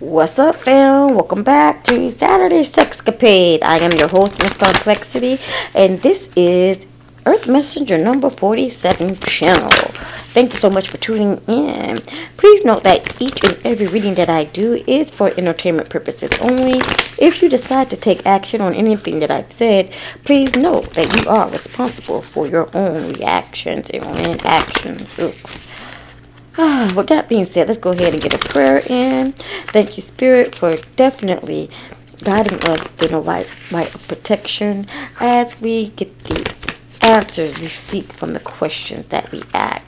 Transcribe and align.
What's 0.00 0.38
up, 0.38 0.54
fam? 0.54 1.16
Welcome 1.16 1.42
back 1.42 1.82
to 1.86 2.08
Saturday 2.12 2.62
Sexcapade. 2.62 3.64
I 3.64 3.78
am 3.78 3.90
your 3.98 4.06
host, 4.06 4.40
Miss 4.40 4.54
Complexity, 4.54 5.40
and 5.74 6.00
this 6.02 6.28
is 6.36 6.86
Earth 7.26 7.48
Messenger 7.48 7.98
number 7.98 8.30
47 8.30 9.16
channel. 9.16 9.70
Thank 10.30 10.52
you 10.52 10.60
so 10.60 10.70
much 10.70 10.88
for 10.88 10.98
tuning 10.98 11.38
in. 11.48 11.98
Please 12.36 12.64
note 12.64 12.84
that 12.84 13.20
each 13.20 13.42
and 13.42 13.58
every 13.66 13.88
reading 13.88 14.14
that 14.14 14.30
I 14.30 14.44
do 14.44 14.84
is 14.86 15.10
for 15.10 15.32
entertainment 15.36 15.90
purposes 15.90 16.30
only. 16.38 16.78
If 17.18 17.42
you 17.42 17.48
decide 17.48 17.90
to 17.90 17.96
take 17.96 18.24
action 18.24 18.60
on 18.60 18.74
anything 18.74 19.18
that 19.18 19.32
I've 19.32 19.50
said, 19.50 19.92
please 20.22 20.54
note 20.54 20.90
that 20.94 21.20
you 21.20 21.28
are 21.28 21.50
responsible 21.50 22.22
for 22.22 22.46
your 22.46 22.70
own 22.72 23.14
reactions 23.14 23.90
and 23.90 24.46
actions. 24.46 25.67
Ah, 26.58 26.92
with 26.96 27.06
that 27.06 27.28
being 27.28 27.46
said, 27.46 27.68
let's 27.68 27.80
go 27.80 27.90
ahead 27.92 28.12
and 28.12 28.22
get 28.22 28.34
a 28.34 28.48
prayer 28.48 28.82
in. 28.86 29.32
Thank 29.32 29.96
you, 29.96 30.02
Spirit, 30.02 30.54
for 30.54 30.74
definitely 30.96 31.70
guiding 32.24 32.58
us 32.64 32.84
in 33.00 33.14
a 33.14 33.20
light, 33.20 33.48
right 33.70 33.94
of 33.94 34.06
protection 34.08 34.86
as 35.20 35.60
we 35.60 35.88
get 35.90 36.18
the 36.24 36.54
answers 37.02 37.58
we 37.60 37.68
seek 37.68 38.04
from 38.06 38.32
the 38.32 38.40
questions 38.40 39.06
that 39.06 39.30
we 39.30 39.42
ask. 39.54 39.84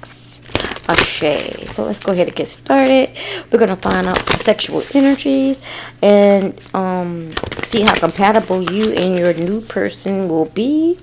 Okay, 0.89 1.67
So 1.73 1.85
let's 1.85 2.01
go 2.01 2.13
ahead 2.13 2.29
and 2.29 2.37
get 2.37 2.49
started. 2.49 3.11
We're 3.51 3.59
gonna 3.59 3.77
find 3.77 4.07
out 4.07 4.21
some 4.23 4.39
sexual 4.39 4.83
energies 4.95 5.61
and 6.03 6.59
um, 6.75 7.33
see 7.63 7.83
how 7.83 7.95
compatible 7.95 8.73
you 8.73 8.93
and 8.93 9.19
your 9.19 9.33
new 9.35 9.61
person 9.61 10.29
will 10.29 10.47
be. 10.47 10.99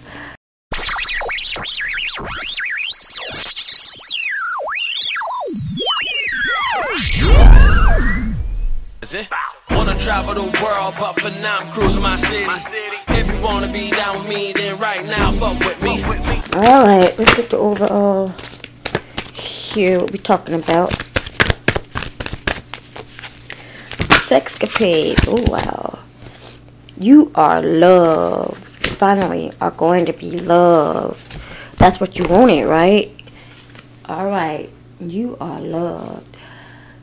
Wanna 9.72 9.98
travel 9.98 10.36
the 10.36 10.62
world, 10.62 10.94
but 11.00 11.14
for 11.14 11.32
now 11.32 11.62
I'm 11.62 11.72
cruising 11.72 12.04
my 12.04 12.16
city. 12.16 12.46
If 13.08 13.28
you 13.28 13.42
wanna 13.42 13.68
be 13.72 13.90
down 13.90 14.20
with 14.20 14.30
me, 14.30 14.54
then 14.54 14.78
right 14.78 15.04
now 15.04 15.32
fuck 15.32 15.58
with 15.60 15.82
me. 15.82 16.04
Alright, 16.56 17.18
let's 17.18 17.36
get 17.36 17.50
the 17.50 17.58
uh, 17.58 17.60
overall 17.60 18.28
here 19.34 20.00
what 20.00 20.12
we're 20.12 20.18
talking 20.18 20.54
about. 20.54 20.92
Sexcapade. 24.30 25.18
Oh 25.28 25.44
wow. 25.52 25.98
You 26.96 27.32
are 27.34 27.64
loved. 27.64 28.64
Finally 28.98 29.52
are 29.60 29.72
going 29.72 30.06
to 30.06 30.14
be 30.14 30.38
loved. 30.38 31.20
That's 31.80 32.00
what 32.00 32.20
you 32.20 32.28
wanted, 32.28 32.66
right? 32.66 33.10
Alright. 34.08 34.70
You 35.00 35.36
are 35.42 35.60
loved. 35.60 36.38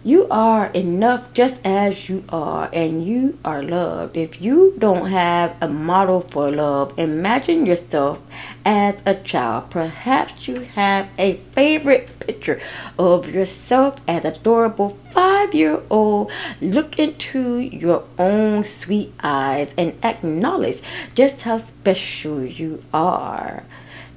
You 0.06 0.28
are 0.30 0.66
enough 0.66 1.34
just 1.34 1.56
as 1.64 2.08
you 2.08 2.22
are, 2.28 2.70
and 2.72 3.04
you 3.04 3.38
are 3.44 3.60
loved. 3.60 4.16
If 4.16 4.40
you 4.40 4.72
don't 4.78 5.06
have 5.10 5.56
a 5.60 5.66
model 5.66 6.20
for 6.20 6.48
love, 6.48 6.96
imagine 6.96 7.66
yourself 7.66 8.20
as 8.64 8.94
a 9.04 9.16
child. 9.16 9.70
Perhaps 9.70 10.46
you 10.46 10.60
have 10.60 11.08
a 11.18 11.38
favorite 11.58 12.20
picture 12.20 12.60
of 12.96 13.28
yourself 13.34 14.00
as 14.06 14.24
adorable 14.24 14.96
five 15.10 15.52
year 15.52 15.82
old. 15.90 16.30
Look 16.60 17.00
into 17.00 17.58
your 17.58 18.04
own 18.16 18.62
sweet 18.62 19.12
eyes 19.24 19.74
and 19.76 19.92
acknowledge 20.04 20.82
just 21.16 21.42
how 21.42 21.58
special 21.58 22.44
you 22.44 22.80
are. 22.94 23.64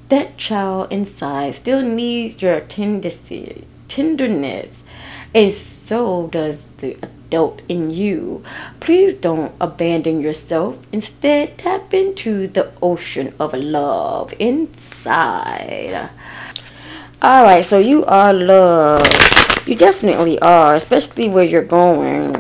That 0.09 0.37
child 0.37 0.91
inside 0.91 1.55
still 1.55 1.81
needs 1.81 2.43
your 2.43 2.59
tendency, 2.59 3.65
tenderness, 3.87 4.83
and 5.33 5.51
so 5.89 6.27
does 6.27 6.65
the 6.77 6.95
adult 7.01 7.63
in 7.67 7.89
you. 7.89 8.43
Please 8.79 9.15
don't 9.15 9.51
abandon 9.59 10.21
yourself. 10.21 10.85
Instead, 10.91 11.57
tap 11.57 11.95
into 11.95 12.45
the 12.45 12.71
ocean 12.79 13.33
of 13.39 13.55
love 13.55 14.31
inside. 14.37 16.11
All 17.23 17.43
right, 17.43 17.65
so 17.65 17.79
you 17.79 18.05
are 18.05 18.31
loved. 18.31 19.67
You 19.67 19.75
definitely 19.75 20.37
are, 20.41 20.75
especially 20.75 21.27
where 21.27 21.43
you're 21.43 21.65
going. 21.65 22.39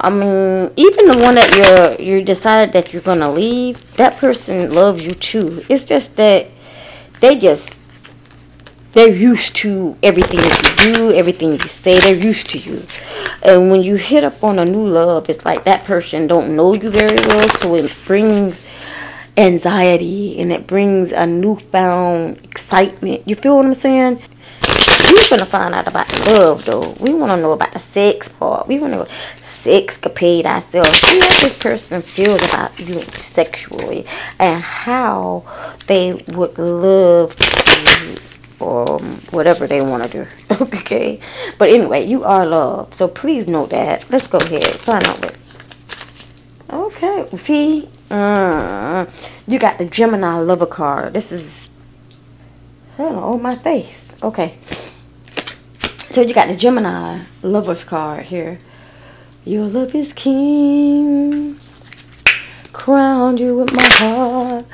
I 0.00 0.10
mean, 0.10 0.70
even 0.76 1.08
the 1.08 1.18
one 1.18 1.34
that 1.34 1.50
you're 1.58 2.00
you 2.00 2.22
decided 2.22 2.72
that 2.74 2.92
you're 2.92 3.02
gonna 3.02 3.32
leave, 3.32 3.96
that 3.96 4.18
person 4.18 4.72
loves 4.72 5.04
you 5.04 5.14
too. 5.14 5.64
It's 5.68 5.84
just 5.84 6.16
that 6.16 6.46
they 7.18 7.34
just 7.36 7.73
they're 8.94 9.08
used 9.08 9.56
to 9.56 9.96
everything 10.02 10.40
that 10.40 10.86
you 10.86 10.94
do, 10.94 11.12
everything 11.12 11.52
you 11.52 11.68
say. 11.68 11.98
They're 11.98 12.14
used 12.14 12.48
to 12.50 12.58
you. 12.58 12.82
And 13.42 13.70
when 13.70 13.82
you 13.82 13.96
hit 13.96 14.24
up 14.24 14.42
on 14.42 14.58
a 14.58 14.64
new 14.64 14.88
love, 14.88 15.28
it's 15.28 15.44
like 15.44 15.64
that 15.64 15.84
person 15.84 16.26
don't 16.26 16.56
know 16.56 16.74
you 16.74 16.90
very 16.90 17.16
well, 17.26 17.48
so 17.48 17.74
it 17.74 17.92
brings 18.06 18.66
anxiety 19.36 20.40
and 20.40 20.52
it 20.52 20.66
brings 20.66 21.12
a 21.12 21.26
newfound 21.26 22.38
excitement. 22.44 23.26
You 23.26 23.34
feel 23.34 23.56
what 23.56 23.66
I'm 23.66 23.74
saying? 23.74 24.22
We're 24.66 25.28
gonna 25.28 25.46
find 25.46 25.74
out 25.74 25.88
about 25.88 26.06
the 26.06 26.30
love 26.32 26.64
though. 26.64 26.94
We 27.00 27.12
wanna 27.14 27.36
know 27.36 27.52
about 27.52 27.72
the 27.72 27.78
sex 27.80 28.28
part. 28.28 28.68
We 28.68 28.78
wanna 28.78 29.06
sexcapade 29.42 30.44
ourselves. 30.44 31.00
See 31.00 31.18
how 31.18 31.40
this 31.40 31.58
person 31.58 32.02
feels 32.02 32.42
about 32.44 32.78
you 32.78 33.02
sexually 33.02 34.06
and 34.38 34.62
how 34.62 35.44
they 35.86 36.24
would 36.28 36.58
love 36.58 37.34
to 37.36 38.33
or 38.64 38.98
whatever 39.30 39.66
they 39.66 39.80
want 39.82 40.02
to 40.04 40.08
do. 40.08 40.26
okay? 40.64 41.20
But 41.58 41.68
anyway, 41.68 42.04
you 42.04 42.24
are 42.24 42.46
loved. 42.46 42.94
So 42.94 43.08
please 43.08 43.46
know 43.46 43.66
that. 43.66 44.10
Let's 44.10 44.26
go 44.26 44.38
ahead. 44.38 44.64
Find 44.64 45.04
out 45.04 45.20
what. 45.20 45.36
Okay. 46.70 47.36
See? 47.36 47.88
Uh, 48.10 49.06
you 49.46 49.58
got 49.58 49.78
the 49.78 49.84
Gemini 49.84 50.38
lover 50.38 50.66
card. 50.66 51.12
This 51.12 51.30
is. 51.30 51.68
Hello, 52.96 53.36
my 53.38 53.56
face. 53.56 54.10
Okay. 54.22 54.56
So 56.10 56.20
you 56.20 56.32
got 56.32 56.48
the 56.48 56.56
Gemini 56.56 57.24
lover's 57.42 57.84
card 57.84 58.26
here. 58.26 58.58
Your 59.44 59.66
love 59.66 59.94
is 59.94 60.12
king. 60.12 61.58
Crowned 62.72 63.40
you 63.40 63.56
with 63.56 63.72
my 63.74 63.88
heart. 63.88 64.64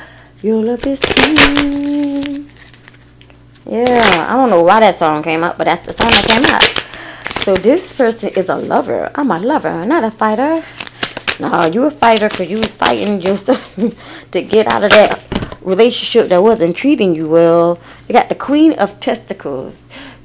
Your 0.42 0.62
love 0.62 0.86
is 0.86 1.00
king. 1.00 2.50
Yeah, 3.70 4.26
I 4.28 4.32
don't 4.32 4.50
know 4.50 4.64
why 4.64 4.80
that 4.80 4.98
song 4.98 5.22
came 5.22 5.44
up, 5.44 5.56
but 5.56 5.62
that's 5.62 5.86
the 5.86 5.92
song 5.92 6.10
that 6.10 6.26
came 6.26 6.44
up. 6.44 7.44
So 7.44 7.54
this 7.54 7.94
person 7.94 8.30
is 8.30 8.48
a 8.48 8.56
lover. 8.56 9.12
I'm 9.14 9.30
a 9.30 9.38
lover, 9.38 9.86
not 9.86 10.02
a 10.02 10.10
fighter. 10.10 10.64
No, 11.38 11.66
you 11.66 11.84
a 11.84 11.90
fighter 11.92 12.28
because 12.28 12.50
you 12.50 12.58
was 12.58 12.66
fighting 12.66 13.22
yourself 13.22 13.76
to 14.32 14.42
get 14.42 14.66
out 14.66 14.82
of 14.82 14.90
that 14.90 15.56
relationship 15.60 16.30
that 16.30 16.42
wasn't 16.42 16.74
treating 16.74 17.14
you 17.14 17.28
well. 17.28 17.78
You 18.08 18.12
got 18.12 18.28
the 18.28 18.34
queen 18.34 18.72
of 18.72 18.98
testicles. 18.98 19.76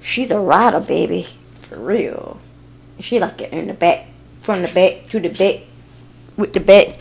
She's 0.01 0.31
a 0.31 0.39
rider, 0.39 0.79
baby. 0.79 1.27
For 1.69 1.77
real. 1.77 2.39
She 2.99 3.19
like 3.19 3.41
it 3.41 3.53
in 3.53 3.67
the 3.67 3.75
back, 3.75 4.07
from 4.41 4.63
the 4.63 4.69
back 4.69 5.07
to 5.11 5.19
the 5.19 5.29
back, 5.29 5.61
with 6.35 6.53
the 6.53 6.61
back. 6.61 6.97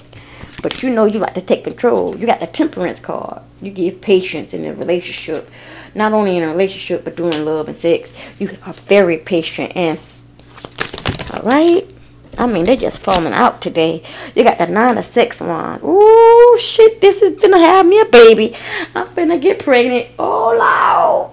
But 0.63 0.83
you 0.83 0.91
know 0.91 1.07
you 1.07 1.21
like 1.21 1.35
to 1.35 1.41
take 1.41 1.65
control. 1.65 2.15
You 2.15 2.27
got 2.27 2.41
the 2.41 2.47
temperance 2.47 3.01
card. 3.01 3.41
You 3.63 3.71
give 3.71 4.03
patience 4.03 4.53
in 4.53 4.67
a 4.67 4.75
relationship 4.75 5.49
not 5.95 6.13
only 6.13 6.37
in 6.37 6.43
a 6.43 6.49
relationship 6.49 7.05
but 7.05 7.17
doing 7.17 7.45
love 7.45 7.69
and 7.69 7.77
sex. 7.77 8.13
You 8.39 8.51
are 8.67 8.73
very 8.73 9.19
patient 9.19 9.73
and 9.77 10.01
all 11.33 11.43
right. 11.43 11.87
I 12.37 12.47
mean, 12.47 12.65
they're 12.65 12.77
just 12.77 13.01
falling 13.01 13.33
out 13.33 13.61
today. 13.61 14.03
You 14.35 14.43
got 14.43 14.59
the 14.59 14.67
nine 14.67 14.99
of 14.99 15.05
six 15.05 15.41
wands. 15.41 15.85
Ooh, 15.85 16.59
shit, 16.61 17.01
this 17.01 17.23
is 17.23 17.41
gonna 17.41 17.59
have 17.59 17.87
me 17.87 18.01
a 18.01 18.07
baby. 18.07 18.57
I'm 18.95 19.13
gonna 19.15 19.39
get 19.39 19.61
pregnant. 19.61 20.09
Oh, 20.19 20.55
loud. 20.57 21.31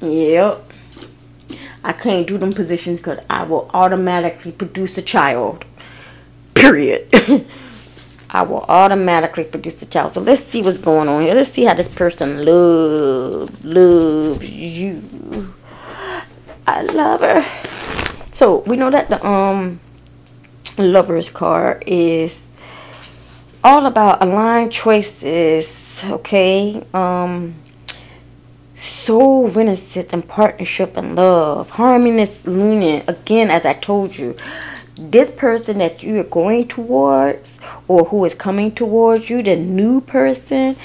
Yep. 0.00 0.72
I 1.84 1.92
can't 1.92 2.26
do 2.26 2.38
them 2.38 2.52
positions 2.52 2.98
because 2.98 3.18
I 3.28 3.42
will 3.42 3.70
automatically 3.74 4.52
produce 4.52 4.98
a 4.98 5.02
child. 5.02 5.64
Period. 6.54 7.08
I 8.34 8.40
will 8.42 8.64
automatically 8.66 9.44
produce 9.44 9.74
the 9.74 9.86
child. 9.86 10.14
So 10.14 10.22
let's 10.22 10.42
see 10.42 10.62
what's 10.62 10.78
going 10.78 11.06
on 11.08 11.22
here. 11.22 11.34
Let's 11.34 11.52
see 11.52 11.64
how 11.64 11.74
this 11.74 11.88
person 11.88 12.44
loves 12.46 13.62
loves 13.62 14.48
you. 14.48 15.02
I 16.66 16.82
love 16.82 17.20
her. 17.20 17.44
So 18.32 18.60
we 18.60 18.76
know 18.78 18.90
that 18.90 19.10
the 19.10 19.24
um 19.26 19.80
lovers 20.78 21.28
card 21.28 21.84
is 21.86 22.40
all 23.62 23.84
about 23.84 24.22
aligned 24.22 24.72
choices. 24.72 26.02
Okay. 26.02 26.82
Um 26.94 27.56
soul 28.76 29.48
renaissance 29.50 30.10
and 30.14 30.26
partnership 30.26 30.96
and 30.96 31.16
love. 31.16 31.68
Harmonious 31.72 32.44
union. 32.46 33.02
Again, 33.06 33.50
as 33.50 33.66
I 33.66 33.74
told 33.74 34.16
you 34.16 34.36
this 34.96 35.30
person 35.30 35.78
that 35.78 36.02
you 36.02 36.20
are 36.20 36.24
going 36.24 36.68
towards 36.68 37.60
or 37.88 38.04
who 38.04 38.24
is 38.24 38.34
coming 38.34 38.70
towards 38.72 39.30
you, 39.30 39.42
the 39.42 39.56
new 39.56 40.00
person, 40.00 40.76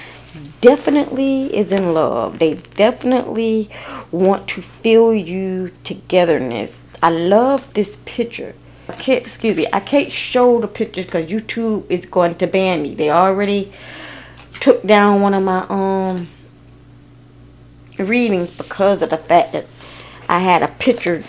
definitely 0.62 1.56
is 1.56 1.72
in 1.72 1.94
love. 1.94 2.40
They 2.40 2.56
definitely 2.76 3.70
want 4.12 4.48
to 4.50 4.62
feel 4.62 5.14
you 5.14 5.72
togetherness. 5.84 6.80
I 7.02 7.10
love 7.10 7.74
this 7.74 7.98
picture. 8.06 8.56
I 8.90 8.94
can't, 8.94 9.26
excuse 9.26 9.56
me, 9.56 9.68
I 9.74 9.82
can't 9.82 10.12
show 10.12 10.62
the 10.62 10.68
pictures 10.68 11.06
because 11.06 11.26
YouTube 11.26 11.90
is 11.90 12.06
going 12.06 12.36
to 12.36 12.48
ban 12.48 12.84
me. 12.84 12.96
They 12.96 13.10
already 13.10 13.72
took 14.60 14.82
down 14.84 15.22
one 15.22 15.34
of 15.34 15.44
my 15.44 15.66
um 15.70 16.30
readings 18.00 18.56
because 18.56 19.02
of 19.02 19.10
the 19.10 19.18
fact 19.18 19.54
that 19.54 19.66
I 20.30 20.40
had 20.40 20.64
a 20.64 20.68
picture 20.68 21.24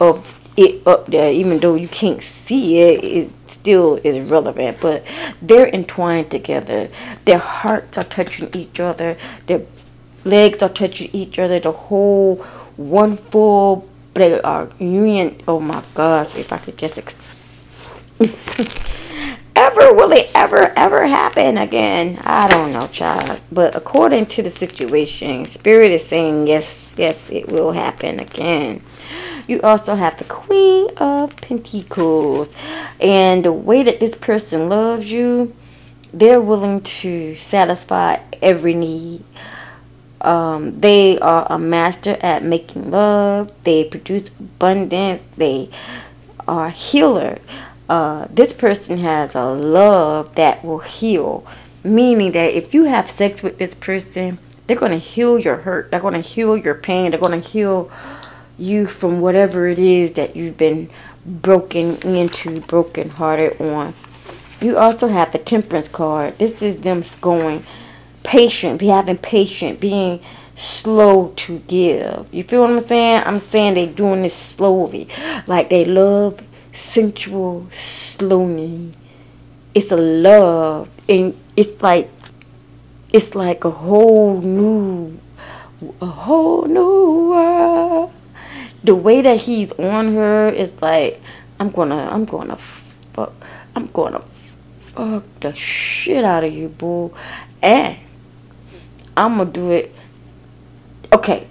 of 0.00 0.43
it 0.56 0.86
up 0.86 1.06
there, 1.06 1.32
even 1.32 1.58
though 1.60 1.74
you 1.74 1.88
can't 1.88 2.22
see 2.22 2.80
it, 2.80 3.04
it 3.04 3.30
still 3.48 4.00
is 4.04 4.30
relevant. 4.30 4.78
But 4.80 5.04
they're 5.42 5.68
entwined 5.68 6.30
together. 6.30 6.88
Their 7.24 7.38
hearts 7.38 7.98
are 7.98 8.04
touching 8.04 8.50
each 8.54 8.80
other. 8.80 9.16
Their 9.46 9.62
legs 10.24 10.62
are 10.62 10.68
touching 10.68 11.10
each 11.12 11.38
other. 11.38 11.60
The 11.60 11.72
whole 11.72 12.36
one 12.76 13.16
full 13.16 13.88
they 14.14 14.40
uh, 14.40 14.48
are 14.48 14.70
union. 14.78 15.40
Oh 15.48 15.60
my 15.60 15.82
gosh! 15.94 16.36
If 16.36 16.52
I 16.52 16.58
could 16.58 16.78
just. 16.78 16.98
Ex- 16.98 17.16
ever 19.56 19.92
will 19.92 20.12
it 20.12 20.30
ever 20.34 20.72
ever 20.76 21.06
happen 21.06 21.58
again? 21.58 22.18
I 22.24 22.48
don't 22.48 22.72
know, 22.72 22.86
child. 22.86 23.40
But 23.50 23.74
according 23.74 24.26
to 24.26 24.42
the 24.42 24.50
situation, 24.50 25.46
spirit 25.46 25.90
is 25.90 26.04
saying 26.04 26.46
yes, 26.46 26.94
yes, 26.96 27.28
it 27.30 27.48
will 27.48 27.72
happen 27.72 28.20
again. 28.20 28.82
You 29.46 29.60
also 29.62 29.94
have 29.94 30.18
the 30.18 30.24
Queen 30.24 30.88
of 30.96 31.36
Pentacles. 31.36 32.50
And 33.00 33.44
the 33.44 33.52
way 33.52 33.82
that 33.82 34.00
this 34.00 34.14
person 34.14 34.68
loves 34.68 35.10
you, 35.10 35.54
they're 36.12 36.40
willing 36.40 36.80
to 36.82 37.34
satisfy 37.34 38.18
every 38.40 38.74
need. 38.74 39.24
Um, 40.20 40.80
they 40.80 41.18
are 41.18 41.46
a 41.50 41.58
master 41.58 42.16
at 42.22 42.42
making 42.42 42.90
love. 42.90 43.52
They 43.64 43.84
produce 43.84 44.28
abundance. 44.28 45.22
They 45.36 45.68
are 46.48 46.70
healer. 46.70 47.38
Uh, 47.88 48.26
this 48.30 48.54
person 48.54 48.98
has 48.98 49.34
a 49.34 49.44
love 49.44 50.34
that 50.36 50.64
will 50.64 50.78
heal. 50.78 51.46
Meaning 51.82 52.32
that 52.32 52.54
if 52.54 52.72
you 52.72 52.84
have 52.84 53.10
sex 53.10 53.42
with 53.42 53.58
this 53.58 53.74
person, 53.74 54.38
they're 54.66 54.78
going 54.78 54.92
to 54.92 54.98
heal 54.98 55.38
your 55.38 55.56
hurt. 55.56 55.90
They're 55.90 56.00
going 56.00 56.14
to 56.14 56.20
heal 56.20 56.56
your 56.56 56.74
pain. 56.74 57.10
They're 57.10 57.20
going 57.20 57.42
to 57.42 57.46
heal 57.46 57.90
you 58.58 58.86
from 58.86 59.20
whatever 59.20 59.66
it 59.66 59.78
is 59.78 60.12
that 60.12 60.36
you've 60.36 60.56
been 60.56 60.90
broken 61.24 61.96
into, 62.02 62.60
broken 62.60 63.10
hearted 63.10 63.60
on. 63.60 63.94
You 64.60 64.78
also 64.78 65.08
have 65.08 65.32
the 65.32 65.38
temperance 65.38 65.88
card. 65.88 66.38
This 66.38 66.62
is 66.62 66.78
them 66.80 67.02
going 67.20 67.64
patient, 68.22 68.80
be 68.80 68.86
having 68.86 69.18
patient, 69.18 69.80
being 69.80 70.20
slow 70.56 71.32
to 71.36 71.58
give. 71.60 72.28
You 72.32 72.44
feel 72.44 72.62
what 72.62 72.70
I'm 72.70 72.84
saying? 72.84 73.22
I'm 73.26 73.38
saying 73.38 73.74
they 73.74 73.86
doing 73.86 74.22
this 74.22 74.34
slowly. 74.34 75.08
Like 75.46 75.70
they 75.70 75.84
love 75.84 76.42
sensual 76.72 77.66
slowly. 77.70 78.92
It's 79.74 79.90
a 79.90 79.96
love 79.96 80.88
and 81.08 81.36
it's 81.56 81.82
like 81.82 82.10
it's 83.12 83.34
like 83.34 83.64
a 83.64 83.70
whole 83.70 84.40
new 84.40 85.18
a 86.00 86.06
whole 86.06 86.64
new 86.64 87.30
world 87.30 88.12
the 88.84 88.94
way 88.94 89.22
that 89.22 89.40
he's 89.40 89.72
on 89.72 90.14
her 90.14 90.48
is 90.48 90.80
like 90.80 91.20
I'm 91.58 91.70
gonna 91.70 92.08
I'm 92.10 92.26
gonna 92.26 92.56
fuck 92.56 93.32
I'm 93.74 93.86
gonna 93.88 94.22
fuck 94.78 95.24
the 95.40 95.54
shit 95.54 96.24
out 96.24 96.44
of 96.44 96.52
you, 96.52 96.68
boo. 96.68 97.12
And 97.62 97.98
I'm 99.16 99.38
gonna 99.38 99.50
do 99.50 99.70
it. 99.70 99.94
Okay. 101.12 101.46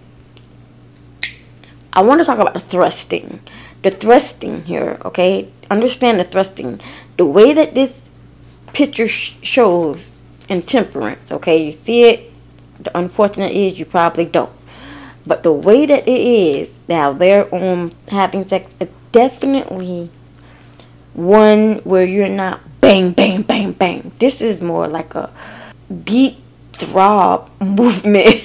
I 1.92 2.02
want 2.02 2.22
to 2.22 2.26
talk 2.26 2.40
about 2.40 2.54
the 2.54 2.60
thrusting. 2.60 3.40
The 3.82 3.92
thrusting 3.92 4.64
here, 4.64 4.98
okay? 5.06 5.50
Understand 5.70 6.20
the 6.20 6.24
thrusting. 6.24 6.80
The 7.18 7.26
way 7.26 7.54
that 7.54 7.76
this 7.76 8.00
picture 8.74 9.08
sh- 9.08 9.36
shows 9.42 10.12
in 10.50 10.64
temperance, 10.64 11.32
okay? 11.32 11.64
You 11.64 11.72
see 11.72 12.06
it? 12.06 12.32
The 12.80 12.98
unfortunate 12.98 13.52
is 13.52 13.78
you 13.78 13.86
probably 13.86 14.26
don't. 14.26 14.52
But 15.26 15.44
the 15.44 15.54
way 15.54 15.86
that 15.86 16.08
it 16.08 16.10
is 16.10 16.76
now, 16.88 17.14
they're 17.14 17.54
um 17.54 17.92
having 18.10 18.48
sex 18.48 18.74
definitely 19.14 20.10
one 21.14 21.76
where 21.86 22.04
you're 22.04 22.28
not 22.28 22.60
bang, 22.82 23.12
bang, 23.12 23.44
bang, 23.44 23.72
bang. 23.72 24.12
This 24.20 24.42
is 24.42 24.62
more 24.62 24.88
like 24.88 25.16
a 25.16 25.32
deep 26.04 26.38
throb 26.74 27.50
movement. 27.62 28.44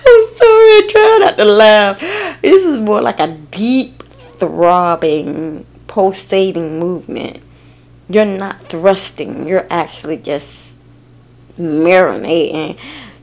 I'm 0.00 0.24
sorry, 0.38 0.70
I 0.78 0.88
try 0.88 1.18
not 1.20 1.36
to 1.36 1.44
laugh. 1.44 2.00
This 2.40 2.64
is 2.64 2.80
more 2.80 3.02
like 3.02 3.18
a 3.20 3.36
deep 3.50 4.02
throbbing, 4.04 5.66
pulsating 5.88 6.78
movement. 6.78 7.42
You're 8.08 8.24
not 8.24 8.60
thrusting, 8.62 9.46
you're 9.46 9.66
actually 9.68 10.16
just 10.18 10.74
marinating 11.58 12.78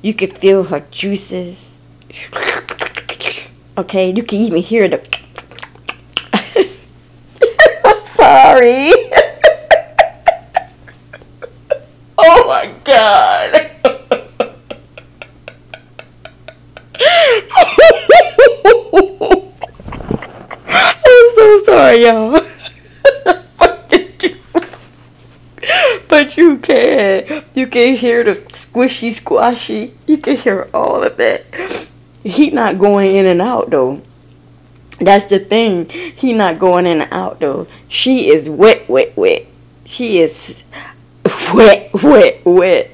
you 0.05 0.13
can 0.13 0.29
feel 0.29 0.63
her 0.63 0.81
juices. 0.91 1.75
Okay, 3.75 4.11
you 4.11 4.21
can 4.21 4.37
even 4.37 4.61
hear 4.61 4.87
the. 4.87 5.03
Sorry. 8.13 8.91
oh 12.19 12.45
my 12.45 12.71
god. 12.83 13.71
I'm 20.67 21.31
so 21.33 21.63
sorry, 21.63 22.05
y'all. 22.05 22.39
but 26.07 26.37
you 26.37 26.59
can. 26.59 27.43
You 27.55 27.65
can 27.65 27.95
hear 27.95 28.23
the 28.23 28.35
squishy 28.75 29.11
squashy. 29.11 29.93
You 30.05 30.17
can 30.17 30.35
hear 30.35 30.67
all 30.73 31.03
of 31.03 31.17
that. 31.17 31.89
He 32.23 32.49
not 32.49 32.77
going 32.77 33.15
in 33.15 33.25
and 33.25 33.41
out 33.41 33.69
though. 33.69 34.01
That's 34.99 35.25
the 35.25 35.39
thing. 35.39 35.89
He 35.89 36.33
not 36.33 36.59
going 36.59 36.85
in 36.85 37.01
and 37.01 37.13
out 37.13 37.39
though. 37.39 37.67
She 37.87 38.29
is 38.29 38.49
wet, 38.49 38.87
wet, 38.89 39.15
wet. 39.15 39.45
She 39.85 40.19
is 40.19 40.63
wet, 41.53 41.91
wet, 41.93 42.41
wet. 42.45 42.91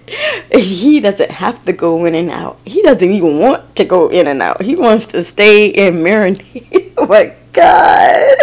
He 0.54 1.00
doesn't 1.00 1.32
have 1.32 1.64
to 1.66 1.74
go 1.74 2.06
in 2.06 2.14
and 2.14 2.30
out. 2.30 2.60
He 2.66 2.82
doesn't 2.84 3.10
even 3.10 3.40
want 3.40 3.76
to 3.78 3.86
go 3.86 4.10
in 4.10 4.28
and 4.28 4.42
out. 4.42 4.62
He 4.62 4.76
wants 4.76 5.08
to 5.08 5.24
stay 5.24 5.74
and 5.74 6.06
marinate. 6.06 6.94
oh 6.98 7.08
my 7.08 7.34
god. 7.54 8.38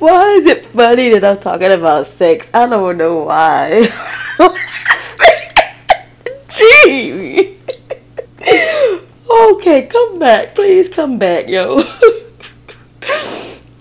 Why 0.00 0.32
is 0.32 0.46
it 0.46 0.64
funny 0.64 1.10
that 1.10 1.22
I'm 1.22 1.38
talking 1.40 1.72
about 1.72 2.06
sex? 2.06 2.46
I 2.54 2.66
don't 2.66 2.96
know 2.96 3.24
why. 3.24 3.86
Gee. 6.56 7.58
Okay, 9.30 9.86
come 9.86 10.18
back. 10.18 10.54
Please 10.54 10.88
come 10.88 11.18
back, 11.18 11.48
yo. 11.48 11.80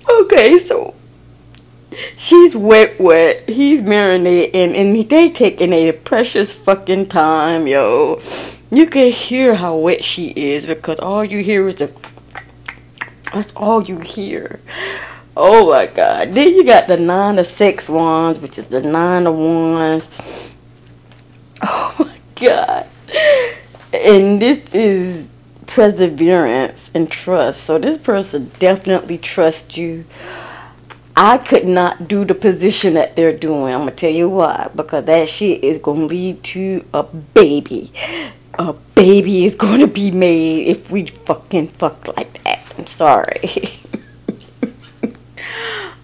okay, 0.09 0.59
so 0.59 0.93
she's 2.17 2.53
wet, 2.53 2.99
wet. 2.99 3.49
He's 3.49 3.81
marinating, 3.81 4.75
and 4.75 5.09
they 5.09 5.29
taking 5.29 5.71
a 5.71 5.93
precious 5.93 6.51
fucking 6.51 7.07
time, 7.07 7.65
yo. 7.65 8.19
You 8.69 8.87
can 8.87 9.13
hear 9.13 9.55
how 9.55 9.77
wet 9.77 10.03
she 10.03 10.33
is 10.35 10.67
because 10.67 10.99
all 10.99 11.23
you 11.23 11.41
hear 11.41 11.69
is 11.69 11.75
the. 11.75 11.89
That's 13.33 13.53
all 13.55 13.83
you 13.83 13.99
hear. 13.99 14.59
Oh 15.37 15.69
my 15.69 15.87
god. 15.87 16.33
Then 16.33 16.55
you 16.55 16.63
got 16.63 16.87
the 16.87 16.97
nine 16.97 17.39
of 17.39 17.47
six 17.47 17.87
wands, 17.87 18.39
which 18.39 18.57
is 18.57 18.65
the 18.65 18.81
nine 18.81 19.27
of 19.27 19.35
wands. 19.35 20.55
Oh 21.61 21.95
my 21.99 22.17
god. 22.35 22.87
And 23.93 24.41
this 24.41 24.73
is 24.73 25.27
perseverance 25.65 26.89
and 26.93 27.09
trust. 27.09 27.63
So 27.63 27.77
this 27.77 27.97
person 27.97 28.51
definitely 28.59 29.17
trusts 29.17 29.77
you. 29.77 30.05
I 31.15 31.37
could 31.37 31.65
not 31.65 32.07
do 32.07 32.23
the 32.23 32.33
position 32.33 32.93
that 32.93 33.15
they're 33.15 33.37
doing. 33.37 33.73
I'm 33.73 33.81
gonna 33.81 33.91
tell 33.91 34.11
you 34.11 34.29
why. 34.29 34.69
Because 34.75 35.05
that 35.05 35.29
shit 35.29 35.63
is 35.63 35.77
gonna 35.77 36.05
lead 36.05 36.43
to 36.43 36.85
a 36.93 37.03
baby. 37.03 37.91
A 38.57 38.73
baby 38.95 39.45
is 39.45 39.55
gonna 39.55 39.87
be 39.87 40.11
made 40.11 40.67
if 40.67 40.89
we 40.89 41.05
fucking 41.07 41.67
fuck 41.67 42.07
like 42.15 42.43
that. 42.43 42.61
I'm 42.77 42.87
sorry. 42.87 43.41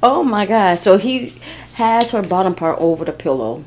Oh 0.07 0.21
my 0.21 0.45
God. 0.45 0.77
So 0.77 0.97
he 0.97 1.33
has 1.74 2.12
her 2.12 2.21
bottom 2.21 2.53
part 2.53 2.77
over 2.77 3.03
the 3.03 3.12
pillow. 3.12 3.63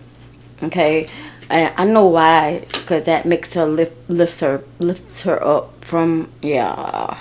Okay. 0.62 1.08
And 1.50 1.74
I 1.76 1.84
know 1.84 2.06
why, 2.06 2.64
because 2.70 3.06
that 3.06 3.26
makes 3.26 3.54
her 3.54 3.66
lift, 3.66 4.08
lifts 4.08 4.38
her, 4.38 4.62
lifts 4.78 5.22
her 5.22 5.44
up 5.44 5.84
from, 5.84 6.30
yeah, 6.40 7.18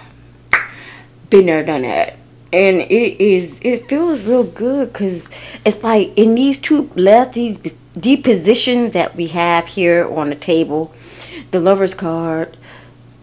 been 1.31 1.47
there, 1.47 1.63
done 1.65 1.81
that. 1.81 2.17
And 2.53 2.77
it 2.81 3.19
is, 3.19 3.55
it 3.59 3.89
feels 3.89 4.23
real 4.23 4.43
good 4.43 4.93
because 4.93 5.27
it's 5.65 5.81
like 5.81 6.15
in 6.15 6.35
these 6.35 6.59
two 6.59 6.91
left, 6.95 7.33
these 7.33 7.57
positions 8.21 8.93
that 8.93 9.15
we 9.15 9.27
have 9.29 9.65
here 9.65 10.07
on 10.07 10.29
the 10.29 10.35
table, 10.35 10.93
the 11.49 11.59
lover's 11.59 11.95
card, 11.95 12.55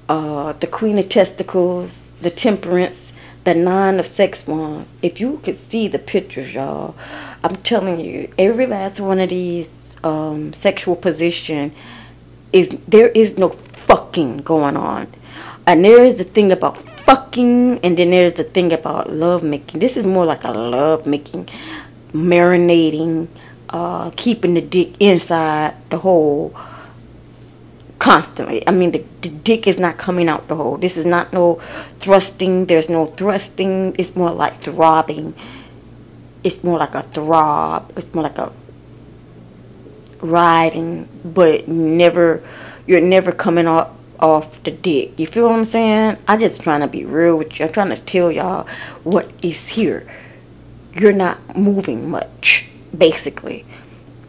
uh, 0.08 0.54
the 0.54 0.66
Queen 0.66 0.98
of 0.98 1.08
Testicles, 1.08 2.04
the 2.20 2.30
Temperance, 2.30 3.03
the 3.44 3.54
Nine 3.54 3.98
of 3.98 4.06
Sex 4.06 4.46
Wands. 4.46 4.88
If 5.02 5.20
you 5.20 5.38
could 5.42 5.58
see 5.70 5.88
the 5.88 5.98
pictures, 5.98 6.54
y'all, 6.54 6.94
I'm 7.42 7.56
telling 7.56 8.00
you, 8.00 8.32
every 8.38 8.66
last 8.66 9.00
one 9.00 9.20
of 9.20 9.30
these 9.30 9.70
um, 10.02 10.52
sexual 10.52 10.96
position 10.96 11.72
is 12.52 12.70
there 12.88 13.08
is 13.08 13.38
no 13.38 13.50
fucking 13.50 14.38
going 14.38 14.76
on, 14.76 15.08
and 15.66 15.84
there 15.84 16.04
is 16.04 16.16
the 16.16 16.24
thing 16.24 16.52
about 16.52 16.76
fucking, 17.00 17.80
and 17.80 17.98
then 17.98 18.10
there's 18.10 18.34
the 18.34 18.44
thing 18.44 18.72
about 18.72 19.10
love 19.10 19.42
making. 19.42 19.80
This 19.80 19.96
is 19.96 20.06
more 20.06 20.24
like 20.24 20.44
a 20.44 20.52
love 20.52 21.06
making, 21.06 21.48
marinating, 22.12 23.28
uh, 23.68 24.10
keeping 24.16 24.54
the 24.54 24.62
dick 24.62 24.94
inside 25.00 25.74
the 25.90 25.98
hole 25.98 26.56
constantly. 28.04 28.62
I 28.68 28.70
mean, 28.70 28.92
the, 28.92 29.02
the 29.22 29.30
dick 29.30 29.66
is 29.66 29.78
not 29.78 29.96
coming 29.96 30.28
out 30.28 30.46
the 30.48 30.54
hole. 30.54 30.76
This 30.76 30.98
is 30.98 31.06
not 31.06 31.32
no 31.32 31.54
thrusting. 32.00 32.66
There's 32.66 32.90
no 32.90 33.06
thrusting. 33.06 33.96
It's 33.98 34.14
more 34.14 34.30
like 34.30 34.60
throbbing. 34.60 35.32
It's 36.42 36.62
more 36.62 36.78
like 36.78 36.94
a 36.94 37.00
throb. 37.00 37.90
It's 37.96 38.12
more 38.12 38.24
like 38.24 38.36
a 38.36 38.52
riding, 40.20 41.08
but 41.24 41.66
never. 41.66 42.42
You're 42.86 43.00
never 43.00 43.32
coming 43.32 43.66
off 43.66 43.88
off 44.20 44.62
the 44.64 44.70
dick. 44.70 45.18
You 45.18 45.26
feel 45.26 45.44
what 45.44 45.58
I'm 45.58 45.64
saying? 45.64 46.18
I 46.28 46.36
just 46.36 46.60
trying 46.60 46.82
to 46.82 46.88
be 46.88 47.06
real 47.06 47.38
with 47.38 47.58
you. 47.58 47.64
I'm 47.64 47.72
trying 47.72 47.88
to 47.88 47.96
tell 47.96 48.30
y'all 48.30 48.66
what 49.04 49.30
is 49.40 49.66
here. 49.66 50.06
You're 50.92 51.12
not 51.12 51.56
moving 51.56 52.10
much, 52.10 52.68
basically. 52.96 53.64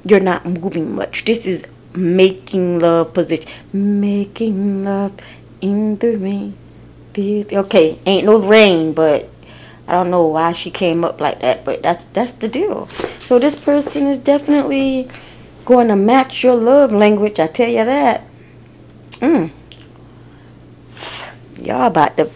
You're 0.05 0.21
not 0.21 0.45
moving 0.45 0.95
much. 0.95 1.25
This 1.25 1.45
is 1.45 1.65
making 1.95 2.79
love 2.79 3.13
position. 3.13 3.49
Making 3.73 4.83
love 4.83 5.13
in 5.61 5.97
the 5.97 6.15
rain. 6.17 6.57
Okay, 7.17 7.97
ain't 8.05 8.25
no 8.25 8.39
rain, 8.39 8.93
but 8.93 9.29
I 9.87 9.93
don't 9.93 10.11
know 10.11 10.27
why 10.27 10.51
she 10.51 10.71
came 10.71 11.05
up 11.05 11.21
like 11.21 11.39
that, 11.41 11.63
but 11.63 11.81
that's 11.81 12.03
that's 12.13 12.33
the 12.33 12.47
deal. 12.47 12.89
So 13.25 13.39
this 13.39 13.55
person 13.55 14.07
is 14.07 14.17
definitely 14.17 15.09
going 15.63 15.87
to 15.87 15.95
match 15.95 16.43
your 16.43 16.55
love 16.55 16.91
language. 16.91 17.39
I 17.39 17.47
tell 17.47 17.69
you 17.69 17.85
that. 17.85 18.23
Mm. 19.13 19.51
Y'all 21.59 21.87
about 21.87 22.17
to 22.17 22.29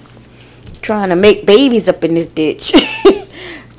trying 0.81 1.09
to 1.09 1.15
make 1.15 1.45
babies 1.45 1.89
up 1.89 2.03
in 2.03 2.13
this 2.13 2.27
bitch. 2.27 2.73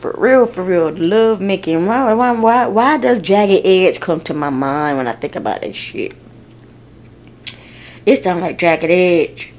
for 0.01 0.15
real, 0.17 0.47
for 0.47 0.63
real. 0.65 0.91
Love 0.91 1.41
making. 1.41 1.87
Why, 1.87 2.13
why, 2.15 2.33
why, 2.33 2.67
why 2.67 2.97
does 2.97 3.21
Jagged 3.21 3.67
Edge 3.67 4.01
come 4.01 4.21
to 4.23 4.35
my 4.35 4.49
mind 4.49 4.97
when 4.97 5.07
I 5.07 5.13
think 5.13 5.37
about 5.37 5.61
this 5.61 5.77
shit? 5.77 6.15
It 8.07 8.25
sounds 8.25 8.41
like 8.41 8.59
Jagged 8.59 8.91
Edge. 8.91 9.53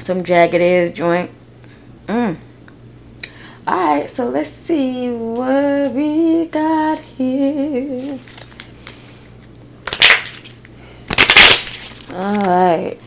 Some 0.00 0.24
Jagged 0.24 0.60
Edge 0.60 0.94
joint. 0.94 1.30
Mm. 2.06 2.36
Alright, 3.66 4.10
so 4.10 4.28
let's 4.28 4.50
see 4.50 5.10
what 5.10 5.92
we 5.92 6.46
got 6.46 6.98
here. 6.98 8.18
Alright. 12.12 13.00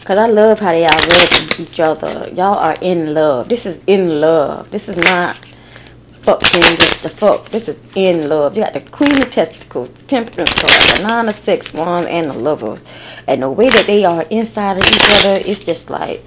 Because 0.00 0.18
I 0.18 0.26
love 0.26 0.58
how 0.58 0.72
they 0.72 0.84
all 0.84 1.08
love 1.08 1.60
each 1.60 1.78
other. 1.78 2.28
Y'all 2.34 2.58
are 2.58 2.76
in 2.80 3.14
love. 3.14 3.48
This 3.48 3.66
is 3.66 3.78
in 3.86 4.20
love. 4.20 4.70
This 4.72 4.88
is 4.88 4.96
not 4.96 5.36
fucking 6.22 6.48
just 6.76 7.02
the 7.02 7.08
fuck. 7.08 7.48
This 7.50 7.68
is 7.68 7.78
in 7.94 8.28
love. 8.28 8.56
You 8.56 8.62
got 8.62 8.74
the 8.74 8.80
queen 8.80 9.20
of 9.20 9.30
testicles, 9.30 9.90
temperance 10.06 10.52
card, 10.54 10.98
the 10.98 11.06
nine 11.06 11.28
of 11.28 11.34
six 11.34 11.74
wands, 11.74 12.08
and 12.08 12.30
the 12.30 12.38
lover. 12.38 12.80
And 13.26 13.42
the 13.42 13.50
way 13.50 13.68
that 13.68 13.86
they 13.86 14.04
are 14.04 14.22
inside 14.30 14.76
of 14.78 14.84
each 14.84 15.00
other, 15.02 15.42
it's 15.44 15.64
just 15.64 15.90
like 15.90 16.22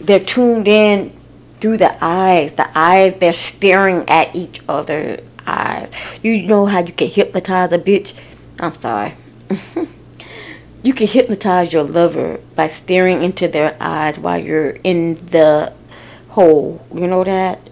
they're 0.00 0.20
tuned 0.20 0.68
in 0.68 1.12
through 1.58 1.78
the 1.78 1.96
eyes. 2.02 2.54
The 2.54 2.70
eyes, 2.76 3.14
they're 3.18 3.32
staring 3.32 4.08
at 4.08 4.34
each 4.34 4.60
other 4.68 5.18
eyes. 5.46 5.90
You 6.22 6.42
know 6.46 6.66
how 6.66 6.80
you 6.80 6.92
can 6.92 7.08
hypnotize 7.08 7.72
a 7.72 7.78
bitch? 7.78 8.14
I'm 8.60 8.74
sorry. 8.74 9.14
you 10.82 10.94
can 10.94 11.06
hypnotize 11.06 11.72
your 11.72 11.84
lover 11.84 12.40
by 12.54 12.68
staring 12.68 13.22
into 13.22 13.48
their 13.48 13.76
eyes 13.80 14.18
while 14.18 14.38
you're 14.38 14.78
in 14.84 15.16
the 15.16 15.72
hole. 16.28 16.84
You 16.94 17.06
know 17.06 17.24
that? 17.24 17.67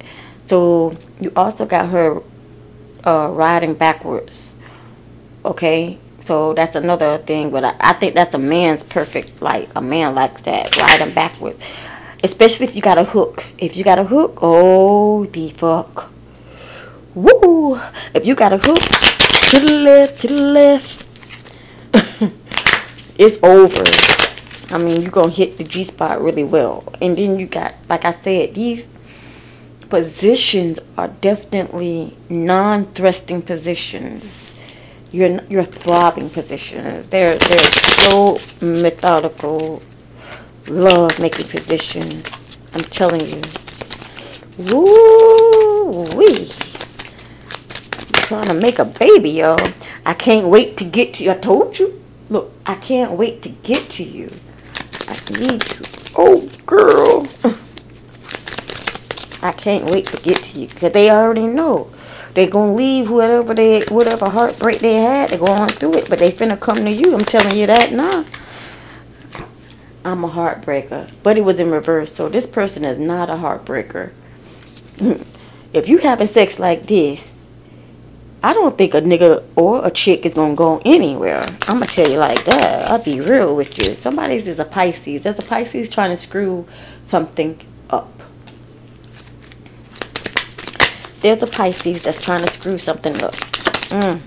So 0.46 0.96
you 1.20 1.32
also 1.36 1.66
got 1.66 1.88
her 1.90 2.22
uh, 3.04 3.30
riding 3.32 3.74
backwards. 3.74 4.52
Okay? 5.44 5.98
So 6.24 6.54
that's 6.54 6.74
another 6.74 7.18
thing, 7.18 7.50
but 7.50 7.64
I, 7.64 7.76
I 7.78 7.92
think 7.92 8.14
that's 8.14 8.34
a 8.34 8.38
man's 8.38 8.82
perfect, 8.82 9.40
like, 9.40 9.68
a 9.76 9.80
man 9.80 10.14
likes 10.16 10.42
that, 10.42 10.76
riding 10.76 11.14
backwards. 11.14 11.62
Especially 12.24 12.66
if 12.66 12.74
you 12.74 12.82
got 12.82 12.98
a 12.98 13.04
hook. 13.04 13.44
If 13.58 13.76
you 13.76 13.84
got 13.84 14.00
a 14.00 14.04
hook, 14.04 14.38
oh, 14.42 15.26
the 15.26 15.50
fuck. 15.50 16.10
Woo! 17.14 17.80
If 18.12 18.26
you 18.26 18.34
got 18.34 18.52
a 18.52 18.58
hook, 18.58 18.80
to 18.80 19.60
the 19.60 19.78
left, 19.78 20.20
to 20.20 20.26
the 20.26 20.40
left. 20.40 21.06
it's 23.18 23.38
over. 23.42 23.84
I 24.74 24.78
mean, 24.78 25.02
you're 25.02 25.12
to 25.12 25.30
hit 25.30 25.56
the 25.56 25.64
G 25.64 25.84
spot 25.84 26.20
really 26.20 26.42
well. 26.42 26.92
And 27.00 27.16
then 27.16 27.38
you 27.38 27.46
got, 27.46 27.74
like 27.88 28.04
I 28.04 28.12
said, 28.12 28.54
these 28.54 28.88
positions 29.88 30.78
are 30.96 31.08
definitely 31.08 32.16
non-thrusting 32.28 33.42
positions. 33.42 34.52
You're, 35.12 35.42
you're 35.44 35.64
throbbing 35.64 36.30
positions. 36.30 37.08
They're, 37.08 37.36
they're 37.38 37.70
so 37.70 38.38
methodical, 38.60 39.82
love-making 40.68 41.48
positions. 41.48 42.22
I'm 42.74 42.84
telling 42.84 43.20
you. 43.20 43.42
Woo-wee. 44.58 46.48
trying 48.26 48.48
to 48.48 48.54
make 48.54 48.78
a 48.78 48.84
baby, 48.84 49.30
y'all. 49.30 49.60
I 50.04 50.14
can't 50.14 50.48
wait 50.48 50.76
to 50.78 50.84
get 50.84 51.14
to 51.14 51.24
you. 51.24 51.30
I 51.30 51.36
told 51.36 51.78
you. 51.78 52.02
Look, 52.28 52.52
I 52.66 52.74
can't 52.74 53.12
wait 53.12 53.42
to 53.42 53.48
get 53.48 53.82
to 53.90 54.02
you. 54.02 54.30
I 55.08 55.16
need 55.38 55.68
you. 55.68 55.84
Oh, 56.16 56.50
girl. 56.66 57.28
I 59.42 59.52
can't 59.52 59.90
wait 59.90 60.06
to 60.06 60.16
get 60.22 60.38
to 60.38 60.60
you 60.60 60.68
because 60.68 60.92
they 60.92 61.10
already 61.10 61.46
know. 61.46 61.90
They're 62.32 62.50
going 62.50 62.72
to 62.72 62.76
leave 62.76 63.10
whatever 63.10 63.54
they, 63.54 63.82
whatever 63.86 64.28
heartbreak 64.28 64.80
they 64.80 64.94
had. 64.94 65.30
They're 65.30 65.38
going 65.38 65.68
through 65.68 65.94
it, 65.94 66.08
but 66.08 66.18
they 66.18 66.30
finna 66.30 66.60
come 66.60 66.76
to 66.76 66.90
you. 66.90 67.14
I'm 67.14 67.24
telling 67.24 67.56
you 67.56 67.66
that 67.66 67.92
now. 67.92 68.24
I'm 70.04 70.22
a 70.22 70.28
heartbreaker. 70.28 71.10
But 71.22 71.38
it 71.38 71.42
was 71.42 71.58
in 71.58 71.70
reverse. 71.70 72.12
So 72.12 72.28
this 72.28 72.46
person 72.46 72.84
is 72.84 72.98
not 72.98 73.30
a 73.30 73.34
heartbreaker. 73.34 74.12
if 75.72 75.88
you 75.88 75.98
having 75.98 76.26
sex 76.26 76.58
like 76.58 76.86
this, 76.86 77.26
I 78.42 78.52
don't 78.52 78.78
think 78.78 78.94
a 78.94 79.00
nigga 79.00 79.42
or 79.56 79.84
a 79.84 79.90
chick 79.90 80.24
is 80.24 80.34
gonna 80.34 80.54
go 80.54 80.80
anywhere. 80.84 81.42
I'm 81.62 81.80
gonna 81.80 81.86
tell 81.86 82.08
you 82.08 82.18
like 82.18 82.44
that. 82.44 82.88
I'll 82.88 83.02
be 83.02 83.20
real 83.20 83.56
with 83.56 83.76
you. 83.76 83.96
Somebody's 83.96 84.46
is 84.46 84.60
a 84.60 84.64
Pisces. 84.64 85.24
There's 85.24 85.38
a 85.38 85.42
Pisces 85.42 85.90
trying 85.90 86.10
to 86.10 86.16
screw 86.16 86.64
something 87.06 87.58
up. 87.90 88.12
There's 91.26 91.42
a 91.42 91.46
Pisces 91.48 92.04
that's 92.04 92.20
trying 92.20 92.44
to 92.44 92.52
screw 92.52 92.78
something 92.78 93.20
up. 93.20 93.34
Mm. 93.90 94.20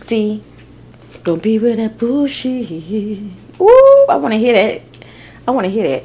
See? 0.00 0.42
Don't 1.22 1.42
be 1.42 1.58
with 1.58 1.76
that 1.76 1.98
bullshit. 1.98 2.70
Ooh, 3.60 4.06
I 4.08 4.16
want 4.16 4.32
to 4.32 4.38
hear 4.38 4.54
that. 4.54 4.80
I 5.46 5.50
want 5.50 5.66
to 5.66 5.70
hear 5.70 5.86
that. 5.86 6.04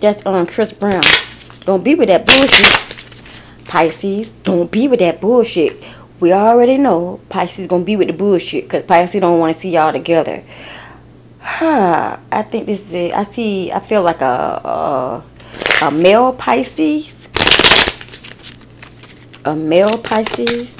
That's 0.00 0.26
on 0.26 0.48
Chris 0.48 0.72
Brown. 0.72 1.04
Don't 1.60 1.84
be 1.84 1.94
with 1.94 2.08
that 2.08 2.26
bullshit. 2.26 3.64
Pisces, 3.68 4.32
don't 4.42 4.68
be 4.68 4.88
with 4.88 4.98
that 4.98 5.20
bullshit. 5.20 5.80
We 6.18 6.32
already 6.32 6.78
know 6.78 7.20
Pisces 7.28 7.68
gonna 7.68 7.84
be 7.84 7.94
with 7.94 8.08
the 8.08 8.14
bullshit 8.14 8.64
because 8.64 8.82
Pisces 8.82 9.20
don't 9.20 9.38
want 9.38 9.54
to 9.54 9.60
see 9.60 9.70
y'all 9.70 9.92
together. 9.92 10.42
Huh, 11.38 12.18
I 12.32 12.42
think 12.42 12.66
this 12.66 12.80
is 12.80 12.92
it. 12.92 13.14
I 13.14 13.22
see, 13.22 13.70
I 13.70 13.78
feel 13.78 14.02
like 14.02 14.20
a, 14.20 14.24
a, 15.84 15.84
a 15.84 15.90
male 15.92 16.32
Pisces. 16.32 17.12
A 19.46 19.54
male 19.54 19.96
Pisces. 19.96 20.74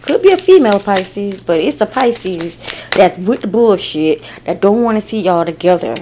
Could 0.00 0.22
be 0.22 0.32
a 0.32 0.38
female 0.38 0.80
Pisces, 0.80 1.42
but 1.42 1.60
it's 1.60 1.82
a 1.82 1.86
Pisces 1.86 2.56
that's 2.92 3.18
with 3.18 3.42
the 3.42 3.46
bullshit 3.46 4.22
that 4.44 4.62
don't 4.62 4.82
want 4.82 4.96
to 4.96 5.06
see 5.06 5.20
y'all 5.20 5.44
together. 5.44 5.94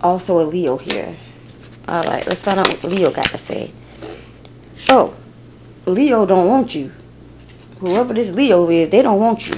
Also 0.00 0.40
a 0.40 0.44
Leo 0.44 0.78
here. 0.78 1.16
Alright, 1.88 2.24
let's 2.28 2.44
find 2.44 2.60
out 2.60 2.68
what 2.68 2.84
Leo 2.84 3.10
got 3.10 3.26
to 3.30 3.38
say. 3.38 3.72
Oh, 4.88 5.16
Leo 5.84 6.24
don't 6.24 6.46
want 6.46 6.72
you. 6.72 6.92
Whoever 7.80 8.14
this 8.14 8.30
Leo 8.30 8.70
is, 8.70 8.90
they 8.90 9.02
don't 9.02 9.18
want 9.18 9.48
you. 9.48 9.54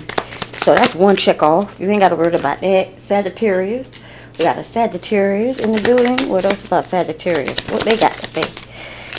So 0.62 0.74
that's 0.74 0.94
one 0.94 1.16
check 1.16 1.42
off. 1.42 1.78
You 1.78 1.90
ain't 1.90 2.00
got 2.00 2.08
to 2.08 2.16
worry 2.16 2.34
about 2.34 2.62
that. 2.62 3.02
Sagittarius. 3.02 3.90
We 4.38 4.44
got 4.44 4.56
a 4.56 4.64
Sagittarius 4.64 5.60
in 5.60 5.72
the 5.72 5.82
building. 5.82 6.30
What 6.30 6.46
else 6.46 6.64
about 6.64 6.86
Sagittarius? 6.86 7.70
What 7.70 7.82
they 7.82 7.98
got 7.98 8.14
to 8.14 8.26
say? 8.28 8.63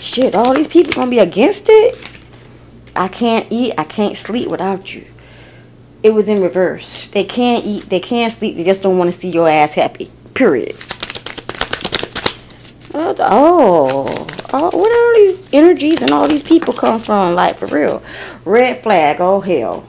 Shit, 0.05 0.35
all 0.35 0.53
these 0.53 0.67
people 0.67 0.93
gonna 0.93 1.09
be 1.09 1.17
against 1.17 1.65
it? 1.67 2.19
I 2.95 3.07
can't 3.07 3.47
eat, 3.49 3.73
I 3.75 3.83
can't 3.83 4.15
sleep 4.15 4.49
without 4.49 4.93
you. 4.93 5.03
it 6.03 6.13
was 6.13 6.27
in 6.29 6.43
reverse. 6.43 7.07
They 7.07 7.23
can't 7.23 7.65
eat, 7.65 7.89
they 7.89 7.99
can't 7.99 8.31
sleep, 8.31 8.55
they 8.55 8.63
just 8.63 8.83
don't 8.83 8.99
want 8.99 9.11
to 9.11 9.19
see 9.19 9.29
your 9.29 9.49
ass 9.49 9.73
happy. 9.73 10.11
Period. 10.35 10.75
Oh, 12.93 14.27
oh, 14.53 14.77
where 14.77 14.93
all 14.93 15.15
these 15.15 15.49
energies 15.51 16.01
and 16.03 16.11
all 16.11 16.27
these 16.27 16.43
people 16.43 16.73
come 16.75 16.99
from? 16.99 17.33
Like 17.33 17.57
for 17.57 17.65
real, 17.65 18.03
red 18.45 18.83
flag. 18.83 19.17
Oh 19.19 19.41
hell. 19.41 19.81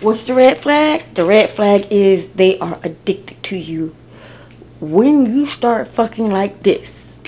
What's 0.00 0.26
the 0.26 0.34
red 0.34 0.56
flag? 0.58 1.04
The 1.14 1.24
red 1.26 1.50
flag 1.50 1.86
is 1.90 2.30
they 2.32 2.58
are 2.60 2.80
addicted 2.82 3.42
to 3.44 3.56
you. 3.58 3.94
When 4.80 5.26
you 5.34 5.46
start 5.46 5.88
fucking 5.88 6.30
like 6.30 6.62
this, 6.62 7.20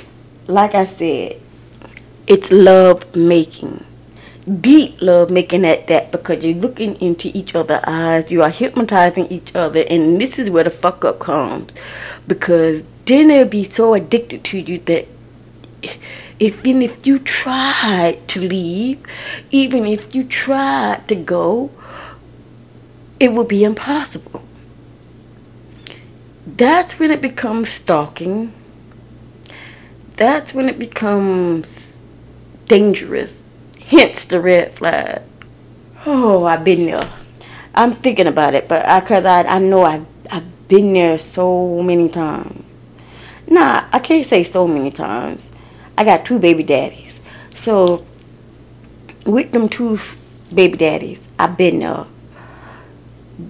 like 0.47 0.75
I 0.75 0.87
said, 0.87 1.41
it's 2.27 2.51
love 2.51 3.15
making 3.17 3.85
deep 4.51 5.01
love 5.01 5.31
making 5.31 5.65
at 5.65 5.87
that 5.87 6.11
because 6.11 6.45
you're 6.45 6.57
looking 6.57 6.97
into 6.97 7.31
each 7.37 7.55
other's 7.55 7.81
eyes, 7.85 8.33
you 8.33 8.43
are 8.43 8.51
hypnotizing 8.51 9.27
each 9.29 9.55
other, 9.55 9.85
and 9.89 10.21
this 10.21 10.39
is 10.39 10.51
where 10.51 10.65
the 10.65 10.71
fuck 10.71 11.05
up 11.05 11.19
comes. 11.19 11.71
Because 12.27 12.83
then 13.07 13.29
they'll 13.29 13.47
be 13.47 13.65
so 13.65 13.95
addicted 13.95 14.45
to 14.45 14.59
you 14.59 14.79
that 14.81 15.07
if, 15.83 16.65
even 16.65 16.83
if 16.83 17.07
you 17.07 17.19
try 17.19 18.19
to 18.29 18.41
leave, 18.41 19.01
even 19.51 19.87
if 19.87 20.15
you 20.15 20.25
try 20.25 21.01
to 21.09 21.15
go, 21.15 21.71
it 23.19 23.33
will 23.33 23.45
be 23.45 23.65
impossible. 23.65 24.43
That's 26.57 26.99
when 26.99 27.11
it 27.11 27.21
becomes 27.21 27.69
stalking. 27.69 28.53
That's 30.17 30.55
when 30.55 30.69
it 30.69 30.79
becomes 30.79 31.97
dangerous 32.67 33.41
hence 33.91 34.25
the 34.27 34.41
red 34.41 34.73
flag. 34.73 35.23
Oh, 36.07 36.45
I've 36.45 36.65
been 36.65 36.87
there. 36.87 37.11
I'm 37.75 37.95
thinking 37.97 38.29
about 38.29 38.55
it, 38.55 38.69
but 38.69 38.87
I, 38.87 39.01
cause 39.01 39.25
I, 39.25 39.43
I 39.43 39.59
know 39.59 39.83
I've, 39.83 40.07
I've 40.31 40.69
been 40.69 40.93
there 40.93 41.19
so 41.19 41.83
many 41.83 42.09
times. 42.09 42.65
Nah, 43.49 43.85
I 43.93 43.99
can't 43.99 44.27
say 44.27 44.45
so 44.45 44.69
many 44.69 44.93
times. 44.93 45.51
I 45.99 46.05
got 46.05 46.25
two 46.25 46.39
baby 46.39 46.63
daddies. 46.63 47.21
So, 47.57 48.07
with 49.27 49.51
them 49.51 49.69
two 49.69 49.99
baby 50.55 50.79
daddies, 50.79 51.21
I've 51.39 51.59
been 51.59 51.81
there. 51.81 52.07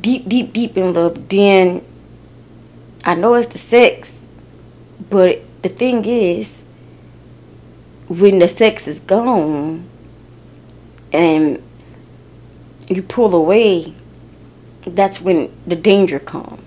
Deep, 0.00 0.26
deep, 0.26 0.52
deep 0.54 0.76
in 0.78 0.94
love. 0.94 1.28
Then, 1.28 1.84
I 3.04 3.14
know 3.14 3.34
it's 3.34 3.52
the 3.52 3.58
sex, 3.58 4.12
but 5.08 5.40
the 5.62 5.68
thing 5.68 6.04
is, 6.04 6.54
when 8.08 8.38
the 8.38 8.48
sex 8.48 8.86
is 8.86 8.98
gone, 9.00 9.88
and 11.12 11.62
you 12.88 13.02
pull 13.02 13.34
away, 13.34 13.94
that's 14.82 15.20
when 15.20 15.52
the 15.66 15.76
danger 15.76 16.18
comes 16.18 16.62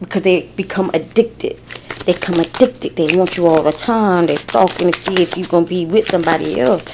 because 0.00 0.22
they 0.22 0.48
become 0.56 0.90
addicted. 0.92 1.58
They 2.04 2.12
become 2.12 2.40
addicted. 2.40 2.96
They 2.96 3.16
want 3.16 3.36
you 3.36 3.46
all 3.46 3.62
the 3.62 3.72
time. 3.72 4.26
They're 4.26 4.36
stalking 4.36 4.92
to 4.92 5.00
see 5.00 5.22
if 5.22 5.36
you're 5.36 5.46
to 5.64 5.68
be 5.68 5.86
with 5.86 6.08
somebody 6.08 6.60
else. 6.60 6.84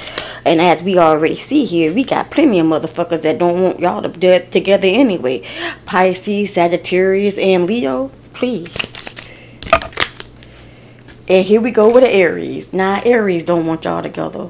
And 0.45 0.59
as 0.59 0.83
we 0.83 0.97
already 0.97 1.35
see 1.35 1.65
here, 1.65 1.93
we 1.93 2.03
got 2.03 2.31
plenty 2.31 2.59
of 2.59 2.67
motherfuckers 2.67 3.21
that 3.21 3.39
don't 3.39 3.61
want 3.61 3.79
y'all 3.79 4.01
to 4.01 4.09
it 4.31 4.51
together 4.51 4.87
anyway. 4.87 5.47
Pisces, 5.85 6.53
Sagittarius, 6.53 7.37
and 7.37 7.65
Leo, 7.65 8.11
please. 8.33 8.71
And 11.27 11.45
here 11.45 11.61
we 11.61 11.71
go 11.71 11.91
with 11.91 12.03
the 12.03 12.09
Aries. 12.09 12.71
Now, 12.73 13.01
Aries 13.05 13.45
don't 13.45 13.65
want 13.65 13.85
y'all 13.85 14.03
together. 14.03 14.49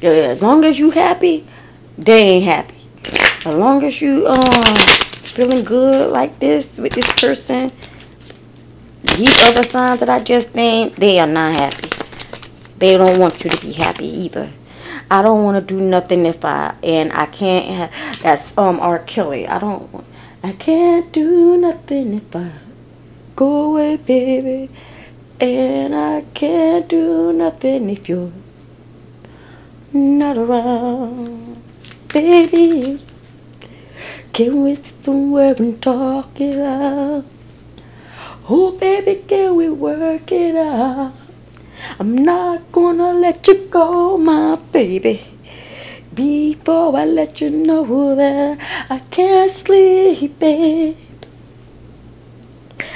Yeah, 0.00 0.10
As 0.10 0.42
long 0.42 0.64
as 0.64 0.78
you 0.78 0.90
happy, 0.90 1.46
they 1.98 2.22
ain't 2.22 2.44
happy. 2.44 2.74
As 3.44 3.54
long 3.54 3.84
as 3.84 4.00
you 4.00 4.26
um 4.26 4.76
feeling 5.34 5.64
good 5.64 6.10
like 6.10 6.38
this 6.38 6.78
with 6.78 6.94
this 6.94 7.06
person, 7.20 7.70
these 9.02 9.38
other 9.42 9.62
signs 9.62 10.00
that 10.00 10.08
I 10.08 10.20
just 10.20 10.54
named, 10.54 10.92
they 10.96 11.18
are 11.18 11.26
not 11.26 11.54
happy. 11.54 11.90
They 12.78 12.96
don't 12.96 13.18
want 13.18 13.44
you 13.44 13.50
to 13.50 13.60
be 13.60 13.72
happy 13.72 14.06
either. 14.06 14.50
I 15.10 15.22
don't 15.22 15.44
want 15.44 15.68
to 15.68 15.74
do 15.74 15.80
nothing 15.80 16.24
if 16.24 16.44
I 16.44 16.74
and 16.82 17.12
I 17.12 17.26
can't. 17.26 17.66
Have, 17.92 18.22
that's 18.22 18.56
um 18.56 18.80
R. 18.80 19.00
Kelly. 19.00 19.46
I 19.46 19.58
don't. 19.58 20.04
I 20.42 20.52
can't 20.52 21.12
do 21.12 21.56
nothing 21.58 22.14
if 22.14 22.34
I 22.34 22.50
go 23.36 23.70
away, 23.70 23.96
baby. 23.96 24.70
And 25.40 25.94
I 25.94 26.22
can't 26.34 26.88
do 26.88 27.32
nothing 27.32 27.90
if 27.90 28.08
you're 28.08 28.32
not 29.92 30.38
around, 30.38 31.62
baby. 32.08 33.00
Can 34.32 34.64
we 34.64 34.76
sit 34.76 35.04
somewhere 35.04 35.54
and 35.58 35.80
talk 35.82 36.40
it 36.40 36.58
out? 36.58 37.24
Oh, 38.48 38.76
baby, 38.78 39.22
can 39.26 39.56
we 39.56 39.68
work 39.68 40.30
it 40.32 40.56
out? 40.56 41.12
I'm 41.98 42.18
not 42.18 42.72
gonna 42.72 43.12
let 43.12 43.46
you 43.46 43.66
go, 43.70 44.16
my 44.18 44.56
baby. 44.72 45.22
Before 46.12 46.96
I 46.96 47.04
let 47.04 47.40
you 47.40 47.50
know 47.50 48.14
that 48.14 48.58
I 48.90 48.98
can't 49.10 49.50
sleep, 49.50 50.38
babe. 50.38 50.96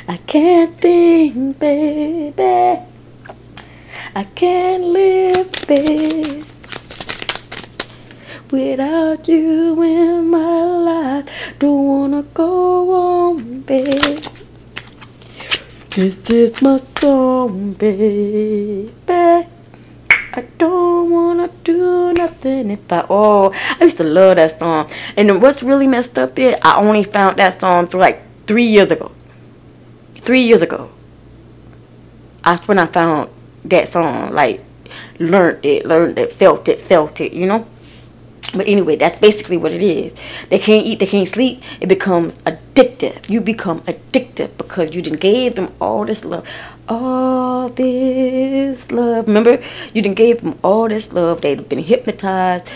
I 0.09 0.16
can't 0.16 0.77
think, 0.81 1.59
baby. 1.59 2.83
I 4.14 4.25
can't 4.35 4.85
live, 4.85 5.53
babe 5.68 6.49
without 8.51 9.29
you 9.29 9.83
in 9.83 10.31
my 10.31 10.62
life. 10.62 11.59
Don't 11.59 11.87
wanna 11.87 12.23
go 12.35 12.92
on, 12.92 13.61
babe. 13.61 14.25
This 15.90 16.31
is 16.31 16.62
my 16.62 16.81
song, 17.01 17.73
baby. 17.75 18.90
I 19.09 20.42
don't 20.57 21.11
wanna 21.11 21.51
do 21.64 22.12
nothing 22.12 22.71
if 22.71 22.92
I 22.92 23.05
oh 23.11 23.53
I 23.81 23.85
used 23.85 23.97
to 23.97 24.05
love 24.05 24.37
that 24.37 24.59
song. 24.59 24.88
And 25.16 25.42
what's 25.42 25.62
really 25.62 25.87
messed 25.87 26.18
up 26.18 26.38
is 26.38 26.57
I 26.62 26.77
only 26.77 27.05
found 27.05 27.38
that 27.38 27.61
song 27.61 27.88
for 27.88 27.99
like 27.99 28.23
three 28.47 28.64
years 28.66 28.90
ago. 28.90 29.11
Three 30.20 30.42
years 30.42 30.62
ago. 30.62 30.90
That's 32.44 32.66
when 32.68 32.78
I 32.78 32.87
found 32.87 33.31
that 33.64 33.92
song. 33.92 34.33
Like 34.33 34.64
learned 35.18 35.64
it, 35.64 35.87
learned 35.87 36.18
it, 36.18 36.33
felt 36.33 36.68
it, 36.68 36.81
felt 36.81 37.20
it, 37.20 37.33
you 37.33 37.46
know? 37.46 37.66
But 38.54 38.66
anyway, 38.66 38.96
that's 38.96 39.18
basically 39.20 39.59
what 39.59 39.72
it 39.72 39.83
is. 39.83 40.14
They 40.48 40.59
can't 40.59 40.87
eat, 40.87 41.00
they 41.00 41.07
can't 41.07 41.28
sleep. 41.28 41.62
It 41.81 41.88
becomes 41.88 42.33
addictive. 42.46 43.28
You 43.28 43.42
become 43.42 43.83
addictive 43.83 44.57
because 44.57 44.94
you 44.94 45.02
didn't 45.02 45.20
gave 45.20 45.54
them 45.54 45.72
all 45.81 46.07
this 46.07 46.24
love. 46.24 46.48
All 46.88 47.68
this 47.68 48.90
love. 48.90 49.26
Remember, 49.26 49.62
you 49.92 50.00
didn't 50.00 50.16
gave 50.16 50.40
them 50.40 50.59
all 50.64 50.88
this 50.88 51.12
love. 51.12 51.42
They've 51.42 51.68
been 51.68 51.81
hypnotized 51.81 52.70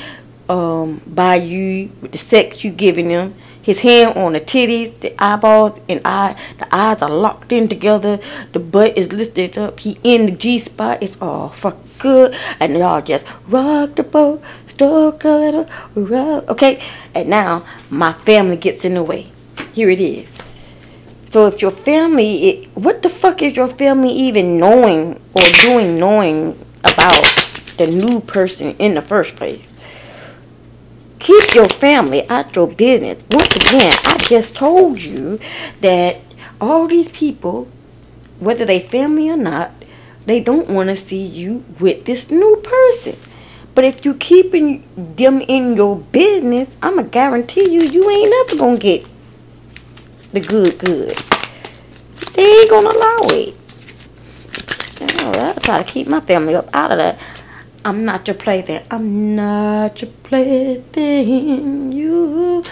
um, 0.51 1.01
by 1.07 1.37
you 1.37 1.91
with 2.03 2.13
the 2.13 2.19
sex 2.19 2.63
you 2.63 2.71
giving 2.71 3.09
them 3.09 3.35
his 3.63 3.79
hand 3.79 4.17
on 4.19 4.33
the 4.33 4.41
titties, 4.41 4.99
the 5.01 5.15
eyeballs, 5.23 5.79
and 5.89 6.01
eye. 6.05 6.37
The 6.59 6.75
eyes 6.75 7.01
are 7.01 7.11
locked 7.11 7.53
in 7.53 7.69
together. 7.69 8.19
The 8.53 8.59
butt 8.59 8.99
is 8.99 9.13
lifted 9.13 9.57
up. 9.57 9.81
He 9.81 9.99
in 10.03 10.27
the 10.27 10.33
G 10.33 10.59
spot. 10.59 11.03
It's 11.03 11.21
all 11.23 11.51
for 11.51 11.77
good. 11.99 12.37
And 12.59 12.77
y'all 12.77 13.01
just 13.01 13.25
rock 13.47 13.95
the 13.95 14.03
boat, 14.03 14.43
stroke 14.67 15.25
a 15.25 15.29
little, 15.29 15.69
rock. 15.95 16.49
Okay. 16.49 16.83
And 17.15 17.31
now 17.31 17.65
my 17.89 18.13
family 18.13 18.57
gets 18.57 18.85
in 18.85 18.95
the 18.95 19.03
way. 19.03 19.31
Here 19.73 19.89
it 19.89 20.01
is. 20.01 20.29
So 21.31 21.47
if 21.47 21.63
your 21.63 21.71
family, 21.71 22.49
it, 22.49 22.77
what 22.77 23.03
the 23.03 23.09
fuck 23.09 23.43
is 23.43 23.57
your 23.57 23.69
family 23.69 24.11
even 24.11 24.59
knowing 24.59 25.19
or 25.33 25.43
doing 25.63 25.99
knowing 25.99 26.59
about 26.85 27.23
the 27.79 27.87
new 27.87 28.21
person 28.21 28.73
in 28.77 28.95
the 28.95 29.03
first 29.03 29.37
place? 29.37 29.72
Keep 31.23 31.55
your 31.55 31.69
family 31.69 32.29
out 32.29 32.57
your 32.57 32.67
business. 32.67 33.23
Once 33.31 33.55
again, 33.55 33.93
I 34.05 34.17
just 34.19 34.57
told 34.57 35.01
you 35.01 35.39
that 35.81 36.19
all 36.61 36.89
these 36.89 37.09
people, 37.11 37.69
whether 38.41 38.65
they 38.65 38.81
family 38.81 39.31
or 39.31 39.37
not, 39.37 39.71
they 40.27 40.41
don't 40.41 40.69
want 40.69 40.89
to 40.89 40.97
see 40.97 41.25
you 41.25 41.65
with 41.79 42.07
this 42.07 42.29
new 42.29 42.57
person. 42.57 43.17
But 43.77 43.85
if 43.85 44.05
you 44.05 44.15
keeping 44.15 44.83
them 44.97 45.43
in 45.43 45.77
your 45.77 45.97
business, 45.97 46.69
I'ma 46.83 47.03
guarantee 47.03 47.71
you, 47.71 47.83
you 47.83 48.11
ain't 48.11 48.31
never 48.31 48.57
gonna 48.57 48.79
get 48.79 49.07
the 50.33 50.41
good 50.41 50.77
good. 50.81 51.17
They 52.35 52.43
ain't 52.43 52.69
gonna 52.71 52.89
allow 52.89 53.19
it. 53.31 53.55
I'll 55.01 55.55
try 55.55 55.79
to 55.79 55.85
keep 55.85 56.09
my 56.09 56.21
family 56.21 56.57
up 56.57 56.69
out 56.75 56.91
of 56.91 56.99
that. 56.99 57.17
I'm 57.85 58.05
not 58.05 58.29
your 58.29 58.37
plaything. 58.37 58.81
I'm 58.93 59.35
not 59.35 60.01
your 60.01 60.11
plaything. 60.23 61.91
You, 61.91 62.63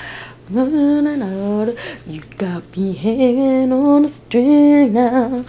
you 0.53 2.21
got 2.39 2.77
me 2.77 2.93
hanging 2.93 3.73
on 3.73 4.05
a 4.05 4.09
string 4.09 4.93
now. 4.93 5.45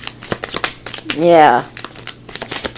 Yeah. 1.16 1.70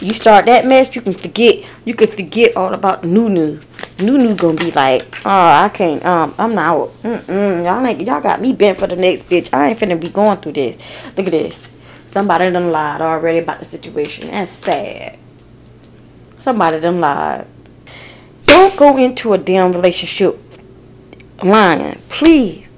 You 0.01 0.13
start 0.13 0.45
that 0.47 0.65
mess, 0.65 0.93
you 0.93 1.01
can 1.01 1.13
forget. 1.13 1.63
You 1.85 1.93
can 1.93 2.07
forget 2.07 2.57
all 2.57 2.73
about 2.73 3.05
new. 3.05 3.29
Nunu 3.29 4.35
gonna 4.35 4.57
be 4.57 4.71
like, 4.71 5.03
oh, 5.25 5.29
I 5.29 5.69
can't, 5.73 6.03
um, 6.05 6.35
I'm 6.37 6.53
not, 6.53 6.89
mm-mm, 7.03 7.63
y'all 7.63 7.85
ain't, 7.85 8.01
y'all 8.01 8.19
got 8.19 8.41
me 8.41 8.51
bent 8.51 8.77
for 8.77 8.87
the 8.87 8.97
next 8.97 9.29
bitch. 9.29 9.53
I 9.53 9.69
ain't 9.69 9.79
finna 9.79 9.97
be 10.01 10.09
going 10.09 10.39
through 10.39 10.53
this. 10.53 10.81
Look 11.15 11.27
at 11.27 11.31
this. 11.31 11.65
Somebody 12.11 12.51
done 12.51 12.71
lied 12.71 12.99
already 12.99 13.37
about 13.37 13.59
the 13.59 13.65
situation. 13.65 14.27
That's 14.27 14.51
sad. 14.51 15.19
Somebody 16.43 16.81
done 16.81 16.99
lied. 16.99 17.47
Don't 18.43 18.75
go 18.75 18.97
into 18.97 19.31
a 19.31 19.37
damn 19.37 19.71
relationship 19.71 20.37
lying. 21.41 21.97
Please. 22.09 22.69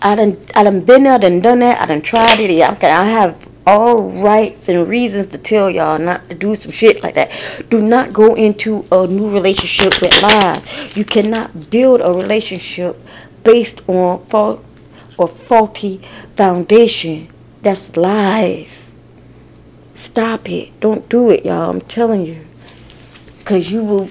I 0.00 0.14
done, 0.14 0.36
I 0.54 0.62
done 0.62 0.84
been 0.84 1.02
there, 1.02 1.14
I 1.14 1.18
done 1.18 1.40
done 1.40 1.58
that. 1.58 1.80
I 1.80 1.86
done 1.86 2.00
tried 2.00 2.38
it. 2.38 2.62
I 2.62 3.04
have 3.04 3.48
all 3.66 4.02
rights 4.22 4.68
and 4.68 4.88
reasons 4.88 5.26
to 5.26 5.38
tell 5.38 5.68
y'all 5.68 5.98
not 5.98 6.28
to 6.28 6.34
do 6.36 6.54
some 6.54 6.70
shit 6.70 7.02
like 7.02 7.16
that. 7.16 7.30
Do 7.70 7.82
not 7.82 8.12
go 8.12 8.34
into 8.34 8.84
a 8.92 9.08
new 9.08 9.28
relationship 9.28 10.00
with 10.00 10.22
lies. 10.22 10.96
You 10.96 11.04
cannot 11.04 11.70
build 11.70 12.00
a 12.02 12.12
relationship 12.12 12.96
based 13.42 13.82
on 13.88 14.24
fault 14.26 14.64
or 15.18 15.26
faulty 15.26 16.00
foundation. 16.36 17.28
That's 17.62 17.96
lies. 17.96 18.87
Stop 19.98 20.50
it. 20.50 20.80
Don't 20.80 21.08
do 21.08 21.30
it, 21.30 21.44
y'all. 21.44 21.70
I'm 21.70 21.82
telling 21.82 22.24
you. 22.24 22.46
Because 23.38 23.70
you 23.70 23.84
will 23.84 24.08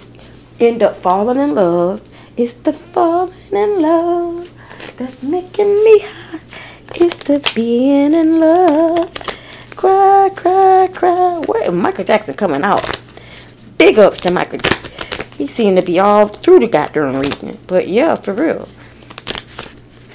end 0.60 0.84
up 0.84 0.96
falling 0.98 1.38
in 1.38 1.56
love. 1.56 2.08
It's 2.38 2.54
the 2.54 2.74
falling 2.74 3.34
in 3.52 3.82
love 3.82 4.52
that's 4.98 5.24
making 5.24 5.74
me 5.84 6.00
high. 6.00 6.40
It's 6.96 7.18
the 7.24 7.52
being 7.56 8.14
in 8.14 8.40
love 8.40 9.12
Cry, 9.78 10.32
cry, 10.36 10.90
cry. 10.92 11.44
Where 11.46 11.72
Michael 11.72 12.04
Jackson 12.04 12.34
coming 12.34 12.64
out? 12.64 13.00
Big 13.78 14.00
ups 14.00 14.20
to 14.22 14.32
Michael 14.32 14.58
Jackson. 14.58 15.28
He 15.38 15.46
seemed 15.46 15.78
to 15.78 15.84
be 15.86 16.00
all 16.00 16.28
through 16.28 16.62
the 16.62 16.68
goddamn 16.68 17.20
region. 17.20 17.60
But 17.68 17.88
yeah, 17.88 18.16
for 18.16 18.34
real. 18.34 18.68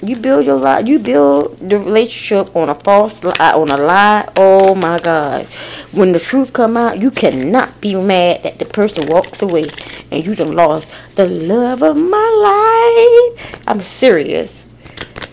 You 0.05 0.17
build 0.17 0.45
your 0.45 0.57
lie. 0.57 0.81
You 0.81 0.99
build 0.99 1.61
the 1.61 1.79
relationship 1.79 2.57
on 2.57 2.69
a 2.69 2.75
false 2.75 3.23
lie, 3.23 3.53
on 3.53 3.71
a 3.71 3.77
lie. 3.77 4.29
Oh 4.37 4.75
my 4.75 4.99
God! 4.99 5.47
When 5.93 6.11
the 6.11 6.19
truth 6.19 6.53
come 6.53 6.77
out, 6.77 6.99
you 7.01 7.13
cannot 7.13 7.81
be 7.81 7.95
mad 7.95 8.43
that 8.43 8.59
the 8.59 8.65
person 8.65 9.07
walks 9.07 9.43
away 9.43 9.69
and 10.11 10.27
you 10.27 10.35
done 10.35 10.57
lost 10.57 10.89
the 11.15 11.27
love 11.29 11.85
of 11.85 11.97
my 11.97 13.37
life. 13.39 13.63
I'm 13.69 13.81
serious. 13.81 14.61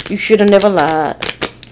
You 0.08 0.18
should 0.18 0.40
have 0.40 0.52
never 0.52 0.70
lied. 0.70 1.18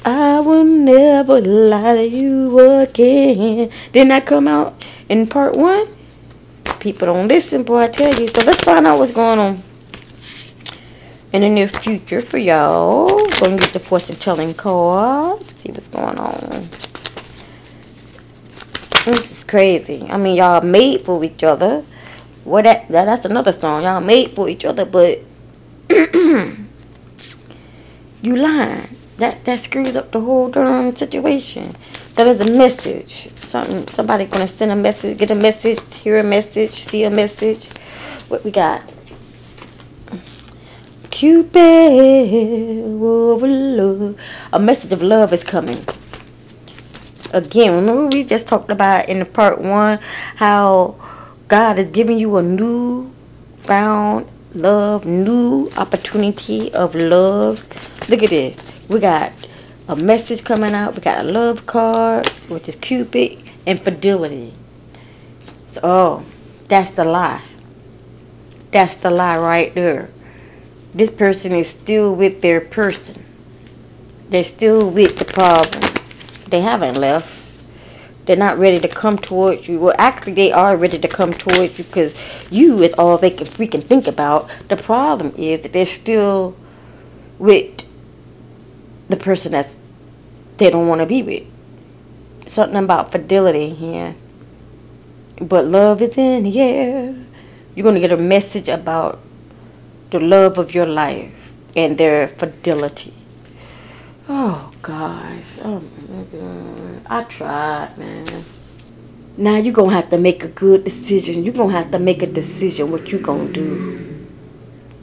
I 0.04 0.40
will 0.40 0.64
never 0.64 1.40
lie 1.40 1.98
to 1.98 2.08
you 2.08 2.60
again. 2.80 3.70
Didn't 3.92 4.10
that 4.10 4.26
come 4.26 4.48
out 4.48 4.84
in 5.08 5.28
part 5.28 5.56
one? 5.56 5.86
People 6.80 7.06
don't 7.06 7.28
listen, 7.28 7.62
boy, 7.62 7.84
I 7.84 7.88
tell 7.90 8.20
you. 8.20 8.28
So 8.28 8.42
let's 8.42 8.62
find 8.62 8.88
out 8.88 8.98
what's 8.98 9.12
going 9.12 9.38
on 9.38 9.67
in 11.34 11.42
the 11.42 11.50
near 11.50 11.68
future 11.68 12.22
for 12.22 12.38
y'all. 12.38 13.26
To 13.28 13.56
get 13.56 13.74
the 13.74 13.80
fortune 13.80 14.16
telling 14.16 14.54
card. 14.54 15.42
See 15.42 15.72
what's 15.72 15.88
going 15.88 16.18
on. 16.18 16.68
This 19.06 19.32
is 19.32 19.44
crazy. 19.44 20.06
I 20.10 20.18
mean, 20.18 20.36
y'all 20.36 20.62
made 20.62 21.02
for 21.02 21.24
each 21.24 21.44
other. 21.44 21.84
What 22.44 22.64
that, 22.64 22.88
that 22.90 23.06
that's 23.06 23.26
another 23.26 23.54
song. 23.54 23.84
Y'all 23.84 24.02
made 24.02 24.32
for 24.32 24.50
each 24.50 24.66
other, 24.66 24.86
but 24.86 25.20
you 25.90 26.66
lying 28.36 28.98
that 29.18 29.44
that 29.46 29.60
screws 29.60 29.96
up 29.96 30.12
the 30.12 30.22
whole 30.22 30.50
darn 30.50 30.96
situation. 30.96 31.76
That 32.16 32.28
is 32.28 32.42
a 32.42 32.52
message. 32.52 33.30
Something 33.42 33.88
somebody 33.88 34.26
gonna 34.26 34.48
send 34.48 34.72
a 34.72 34.76
message, 34.76 35.18
get 35.18 35.32
a 35.32 35.36
message, 35.36 35.80
hear 35.96 36.20
a 36.20 36.24
message, 36.24 36.86
see 36.86 37.04
a 37.04 37.10
message. 37.10 37.68
What 38.30 38.44
we 38.44 38.52
got? 38.52 38.82
Cupid, 41.10 42.86
love. 42.86 44.20
A 44.54 44.60
message 44.60 44.94
of 44.94 45.02
love 45.02 45.34
is 45.34 45.44
coming. 45.44 45.84
Again, 47.34 47.74
remember 47.76 48.08
we 48.08 48.24
just 48.24 48.48
talked 48.48 48.72
about 48.72 49.10
in 49.10 49.20
the 49.20 49.26
part 49.26 49.60
one 49.60 50.00
how 50.36 50.96
God 51.48 51.80
is 51.80 51.90
giving 51.90 52.20
you 52.20 52.38
a 52.38 52.42
new 52.42 53.12
found 53.64 54.28
love, 54.54 55.06
new 55.06 55.70
opportunity 55.78 56.74
of 56.74 56.96
love. 56.96 57.64
Look 58.10 58.24
at 58.24 58.30
this 58.30 58.68
we 58.88 59.00
got 59.00 59.34
a 59.88 59.96
message 59.96 60.44
coming 60.44 60.74
out. 60.74 60.96
We 60.96 61.02
got 61.02 61.26
a 61.26 61.30
love 61.30 61.66
card, 61.66 62.28
which 62.50 62.70
is 62.70 62.76
Cupid, 62.76 63.44
and 63.66 63.82
fidelity. 63.82 64.54
So, 65.72 65.82
oh, 65.84 66.26
that's 66.68 66.96
the 66.96 67.04
lie. 67.04 67.44
That's 68.72 68.96
the 68.96 69.10
lie 69.10 69.38
right 69.38 69.74
there. 69.74 70.10
This 70.98 71.12
person 71.12 71.52
is 71.52 71.70
still 71.70 72.16
with 72.16 72.42
their 72.42 72.60
person. 72.60 73.24
They're 74.32 74.44
still 74.44 74.90
with 74.90 75.20
the 75.20 75.26
problem. 75.26 75.94
They 76.48 76.62
haven't 76.62 76.96
left. 76.96 77.62
They're 78.26 78.36
not 78.36 78.58
ready 78.58 78.80
to 78.80 78.88
come 78.88 79.20
towards 79.20 79.68
you. 79.68 79.80
Well, 79.80 79.94
actually, 80.00 80.34
they 80.34 80.52
are 80.52 80.76
ready 80.76 80.98
to 80.98 81.08
come 81.08 81.34
towards 81.34 81.78
you 81.78 81.84
because 81.84 82.16
you 82.50 82.82
is 82.82 82.96
all 82.96 83.20
they 83.20 83.30
can 83.30 83.46
freaking 83.46 83.84
think 83.84 84.08
about. 84.08 84.50
The 84.70 84.76
problem 84.76 85.36
is 85.38 85.60
that 85.60 85.72
they're 85.72 85.86
still 85.86 86.58
with 87.38 87.84
the 89.08 89.18
person 89.18 89.52
that's 89.52 89.78
they 90.58 90.72
don't 90.72 90.88
want 90.88 91.02
to 91.02 91.06
be 91.06 91.22
with. 91.22 91.44
Something 92.48 92.84
about 92.84 93.12
fidelity 93.12 93.70
here. 93.70 94.16
But 95.40 95.66
love 95.66 96.02
is 96.02 96.18
in 96.18 96.46
here. 96.46 97.16
You're 97.76 97.84
going 97.84 97.94
to 97.94 98.02
get 98.02 98.12
a 98.12 98.18
message 98.18 98.68
about 98.68 99.20
the 100.12 100.20
love 100.20 100.58
of 100.58 100.74
your 100.74 100.86
life 100.86 101.34
and 101.76 101.98
their 101.98 102.28
fidelity. 102.28 103.14
Oh 104.30 104.72
gosh. 104.82 105.44
Oh 105.64 105.84
my 106.10 106.24
god. 106.24 107.02
I 107.10 107.24
tried, 107.24 107.98
man. 107.98 108.44
Now 109.38 109.58
you're 109.58 109.74
gonna 109.74 109.94
have 109.94 110.10
to 110.10 110.18
make 110.18 110.44
a 110.44 110.50
good 110.50 110.84
decision. 110.84 111.44
You're 111.44 111.54
gonna 111.54 111.74
have 111.74 111.92
to 111.92 112.00
make 112.00 112.24
a 112.24 112.28
decision 112.28 112.92
what 112.92 113.12
you 113.12 113.20
gonna 113.20 113.52
do. 113.52 114.26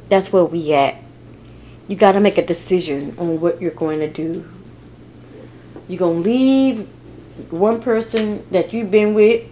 That's 0.08 0.32
where 0.32 0.44
we 0.44 0.72
at 0.72 1.04
you 1.86 1.96
got 1.96 2.12
to 2.12 2.20
make 2.20 2.38
a 2.38 2.46
decision 2.46 3.14
on 3.18 3.40
what 3.40 3.60
you're 3.60 3.70
going 3.72 4.00
to 4.00 4.08
do. 4.08 4.48
You're 5.86 5.98
to 5.98 6.06
leave 6.06 6.88
one 7.50 7.82
person 7.82 8.44
that 8.50 8.72
you've 8.72 8.90
been 8.90 9.12
with 9.12 9.46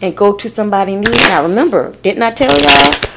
and 0.00 0.16
go 0.16 0.34
to 0.34 0.48
somebody 0.48 0.94
new. 0.94 1.10
Now 1.10 1.42
remember, 1.42 1.92
didn't 2.02 2.22
I 2.22 2.30
tell 2.30 2.56
y'all? 2.60 3.11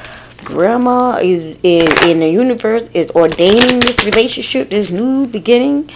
Grandma 0.46 1.18
is 1.22 1.58
in, 1.64 1.92
in 2.08 2.20
the 2.20 2.30
universe 2.30 2.88
is 2.94 3.10
ordaining 3.12 3.80
this 3.80 4.06
relationship, 4.06 4.70
this 4.70 4.90
new 4.90 5.28
beginning. 5.28 5.90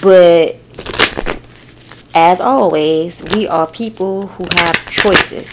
But 0.00 0.56
as 2.14 2.40
always, 2.40 3.22
we 3.22 3.48
are 3.48 3.66
people 3.66 4.26
who 4.26 4.44
have 4.56 4.90
choices. 4.90 5.48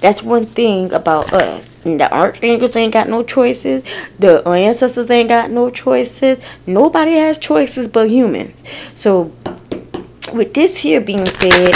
That's 0.00 0.22
one 0.22 0.46
thing 0.46 0.92
about 0.92 1.32
us. 1.32 1.64
The 1.84 2.12
archangels 2.12 2.74
ain't 2.76 2.92
got 2.92 3.08
no 3.08 3.22
choices. 3.22 3.84
The 4.18 4.46
ancestors 4.48 5.10
ain't 5.10 5.28
got 5.28 5.50
no 5.50 5.70
choices. 5.70 6.38
Nobody 6.66 7.12
has 7.12 7.38
choices 7.38 7.88
but 7.88 8.10
humans. 8.10 8.62
So, 8.96 9.32
with 10.34 10.54
this 10.54 10.78
here 10.78 11.00
being 11.00 11.26
said, 11.26 11.72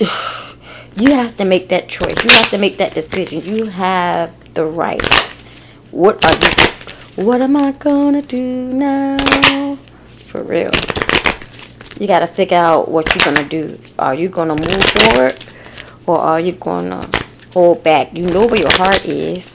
you 0.96 1.12
have 1.12 1.36
to 1.36 1.44
make 1.44 1.68
that 1.68 1.88
choice. 1.88 2.16
You 2.24 2.30
have 2.30 2.50
to 2.50 2.58
make 2.58 2.76
that 2.78 2.94
decision. 2.94 3.40
You 3.42 3.66
have 3.66 4.34
the 4.54 4.66
right. 4.66 5.02
What 5.90 6.24
are 6.24 6.32
you? 6.34 7.24
What 7.24 7.42
am 7.42 7.56
I 7.56 7.72
gonna 7.72 8.22
do 8.22 8.42
now? 8.42 9.76
For 10.26 10.42
real. 10.42 10.70
You 11.98 12.06
gotta 12.06 12.26
figure 12.26 12.56
out 12.56 12.90
what 12.90 13.14
you're 13.14 13.24
gonna 13.24 13.48
do. 13.48 13.78
Are 13.98 14.14
you 14.14 14.28
gonna 14.28 14.56
move 14.56 14.84
forward, 14.84 15.36
or 16.06 16.18
are 16.18 16.40
you 16.40 16.52
gonna 16.52 17.08
hold 17.52 17.82
back. 17.82 18.14
You 18.14 18.26
know 18.26 18.46
where 18.46 18.60
your 18.60 18.72
heart 18.72 19.04
is. 19.04 19.50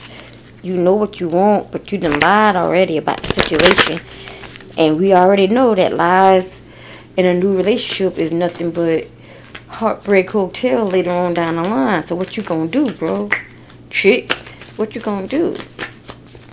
You 0.61 0.77
know 0.77 0.95
what 0.95 1.19
you 1.19 1.29
want, 1.29 1.71
but 1.71 1.91
you 1.91 1.97
done 1.97 2.19
lied 2.19 2.55
already 2.55 2.97
about 2.97 3.21
the 3.21 3.41
situation. 3.41 4.05
And 4.77 4.97
we 4.97 5.13
already 5.13 5.47
know 5.47 5.75
that 5.75 5.93
lies 5.93 6.59
in 7.15 7.25
a 7.25 7.33
new 7.33 7.55
relationship 7.55 8.17
is 8.17 8.31
nothing 8.31 8.71
but 8.71 9.07
heartbreak 9.67 10.31
hotel 10.31 10.85
later 10.85 11.11
on 11.11 11.33
down 11.33 11.55
the 11.55 11.63
line. 11.63 12.05
So 12.05 12.15
what 12.15 12.35
you 12.35 12.43
gonna 12.43 12.67
do, 12.67 12.91
bro? 12.91 13.29
Chick, 13.89 14.35
what 14.77 14.95
you 14.95 15.01
gonna 15.01 15.27
do? 15.27 15.55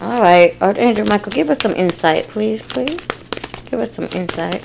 All 0.01 0.21
right, 0.21 0.57
oh, 0.61 0.67
Archangel 0.67 1.07
Michael, 1.07 1.33
give 1.33 1.51
us 1.51 1.63
some 1.63 1.75
insight, 1.75 2.29
please, 2.29 2.63
please. 2.63 3.01
Give 3.71 3.81
us 3.81 3.93
some 3.93 4.09
insight 4.13 4.65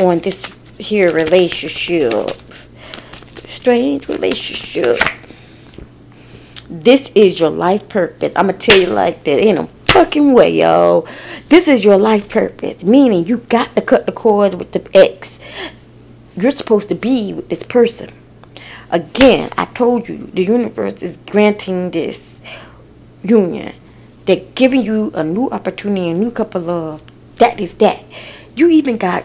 on 0.00 0.18
this 0.20 0.46
here 0.78 1.12
relationship 1.12 2.30
strange 3.64 4.06
relationship. 4.08 4.98
This 6.68 7.10
is 7.14 7.40
your 7.40 7.48
life 7.48 7.88
purpose. 7.88 8.30
I'm 8.36 8.48
to 8.48 8.52
tell 8.52 8.78
you 8.78 8.88
like 8.88 9.24
that 9.24 9.38
in 9.38 9.56
a 9.56 9.66
fucking 9.86 10.34
way, 10.34 10.58
yo. 10.58 11.08
This 11.48 11.66
is 11.66 11.82
your 11.82 11.96
life 11.96 12.28
purpose. 12.28 12.82
Meaning 12.82 13.26
you 13.26 13.38
got 13.38 13.74
to 13.74 13.80
cut 13.80 14.04
the 14.04 14.12
cords 14.12 14.54
with 14.54 14.72
the 14.72 14.86
ex. 14.92 15.38
You're 16.36 16.50
supposed 16.50 16.90
to 16.90 16.94
be 16.94 17.32
with 17.32 17.48
this 17.48 17.62
person. 17.62 18.12
Again, 18.94 19.50
I 19.58 19.64
told 19.64 20.08
you 20.08 20.30
the 20.34 20.44
universe 20.44 21.02
is 21.02 21.16
granting 21.26 21.90
this 21.90 22.22
union. 23.24 23.74
They're 24.24 24.44
giving 24.54 24.82
you 24.82 25.10
a 25.14 25.24
new 25.24 25.50
opportunity, 25.50 26.10
a 26.10 26.14
new 26.14 26.30
cup 26.30 26.54
of 26.54 26.66
love. 26.66 27.02
That 27.38 27.58
is 27.58 27.74
that. 27.74 28.04
You 28.54 28.68
even 28.68 28.96
got 28.96 29.24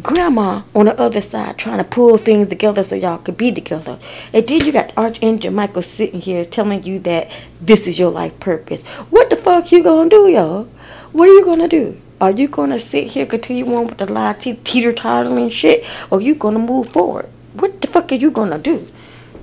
grandma 0.00 0.62
on 0.74 0.86
the 0.86 0.98
other 0.98 1.20
side 1.20 1.58
trying 1.58 1.76
to 1.76 1.84
pull 1.84 2.16
things 2.16 2.48
together 2.48 2.82
so 2.82 2.96
y'all 2.96 3.18
could 3.18 3.36
be 3.36 3.52
together. 3.52 3.98
And 4.32 4.48
then 4.48 4.64
you 4.64 4.72
got 4.72 4.96
Archangel 4.96 5.52
Michael 5.52 5.82
sitting 5.82 6.22
here 6.22 6.46
telling 6.46 6.82
you 6.84 6.98
that 7.00 7.30
this 7.60 7.86
is 7.86 7.98
your 7.98 8.10
life 8.10 8.40
purpose. 8.40 8.82
What 9.10 9.28
the 9.28 9.36
fuck 9.36 9.72
you 9.72 9.82
gonna 9.82 10.08
do, 10.08 10.26
y'all? 10.28 10.64
What 11.12 11.28
are 11.28 11.34
you 11.34 11.44
gonna 11.44 11.68
do? 11.68 12.00
Are 12.18 12.30
you 12.30 12.48
gonna 12.48 12.80
sit 12.80 13.08
here 13.08 13.26
continue 13.26 13.66
on 13.74 13.88
with 13.88 13.98
the 13.98 14.10
lie 14.10 14.32
te- 14.32 14.54
teeter 14.54 14.94
tottering 14.94 15.50
shit, 15.50 15.84
or 16.10 16.22
you 16.22 16.34
gonna 16.34 16.58
move 16.58 16.86
forward? 16.86 17.28
What 17.52 17.82
the 17.82 17.88
fuck 17.88 18.10
are 18.10 18.14
you 18.14 18.30
gonna 18.30 18.58
do? 18.58 18.86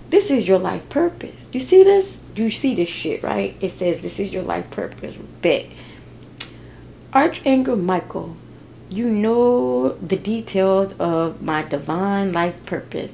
This 0.10 0.32
is 0.32 0.48
your 0.48 0.60
life 0.60 0.88
purpose. 0.90 1.36
You 1.52 1.60
see 1.60 1.84
this? 1.84 2.20
You 2.36 2.50
see 2.50 2.76
this 2.76 2.90
shit, 2.90 3.24
right? 3.24 3.56
It 3.62 3.72
says 3.72 4.02
this 4.02 4.20
is 4.20 4.34
your 4.34 4.44
life 4.44 4.70
purpose. 4.72 5.16
Bet. 5.42 5.68
Archangel 7.14 7.76
Michael 7.76 8.36
you 8.90 9.08
know 9.08 9.90
the 9.90 10.18
details 10.18 10.94
of 10.94 11.42
my 11.44 11.62
divine 11.62 12.34
life 12.34 12.66
purpose, 12.66 13.14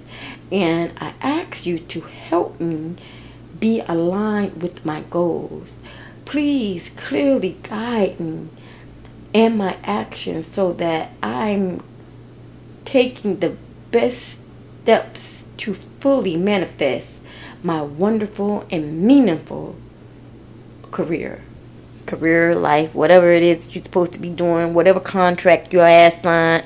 and 0.51 0.93
I 0.99 1.13
ask 1.21 1.65
you 1.65 1.79
to 1.79 2.01
help 2.01 2.60
me 2.62 2.95
be 3.60 3.81
aligned 3.81 4.62
with 4.62 4.86
my 4.86 5.01
goals. 5.10 5.67
Please 6.23 6.91
clearly 6.95 7.58
guide 7.63 8.19
me 8.19 8.47
and 9.34 9.58
my 9.58 9.77
actions 9.84 10.47
so 10.47 10.71
that 10.73 11.12
I'm 11.21 11.84
taking 12.86 13.39
the 13.39 13.58
best 13.91 14.38
steps 14.84 15.35
to 15.65 15.73
fully 15.73 16.38
manifest 16.38 17.10
my 17.63 17.82
wonderful 17.82 18.65
and 18.71 19.01
meaningful 19.01 19.75
career 20.91 21.41
career, 22.06 22.56
life, 22.56 22.93
whatever 22.93 23.32
it 23.32 23.43
is 23.43 23.73
you're 23.75 23.84
supposed 23.84 24.13
to 24.13 24.19
be 24.19 24.30
doing, 24.30 24.73
whatever 24.75 24.99
contract 24.99 25.73
your 25.73 25.86
ass 25.86 26.21
signed 26.21 26.63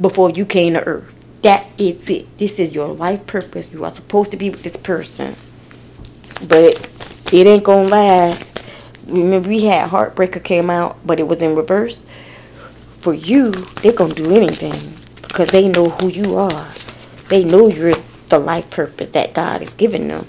before 0.00 0.30
you 0.30 0.44
came 0.44 0.74
to 0.74 0.84
earth. 0.84 1.14
That 1.42 1.66
is 1.78 2.08
it. 2.08 2.38
This 2.38 2.58
is 2.58 2.72
your 2.72 2.88
life 2.88 3.26
purpose. 3.26 3.70
You 3.70 3.84
are 3.84 3.94
supposed 3.94 4.30
to 4.32 4.36
be 4.36 4.50
with 4.50 4.62
this 4.62 4.76
person. 4.76 5.36
But 6.48 6.90
it 7.32 7.46
ain't 7.46 7.64
gonna 7.64 7.88
last. 7.88 8.50
Remember 9.06 9.48
we 9.48 9.64
had 9.64 9.90
Heartbreaker 9.90 10.42
came 10.42 10.70
out, 10.70 10.98
but 11.06 11.20
it 11.20 11.28
was 11.28 11.42
in 11.42 11.54
reverse. 11.54 12.04
For 12.98 13.12
you, 13.12 13.52
they're 13.82 13.92
gonna 13.92 14.14
do 14.14 14.34
anything 14.34 14.94
because 15.22 15.50
they 15.50 15.68
know 15.68 15.90
who 15.90 16.08
you 16.08 16.36
are. 16.36 16.70
They 17.28 17.44
know 17.44 17.68
you're 17.68 17.94
the 18.34 18.44
life 18.44 18.68
purpose 18.70 19.10
that 19.10 19.32
God 19.32 19.60
has 19.60 19.70
given 19.74 20.08
them. 20.08 20.26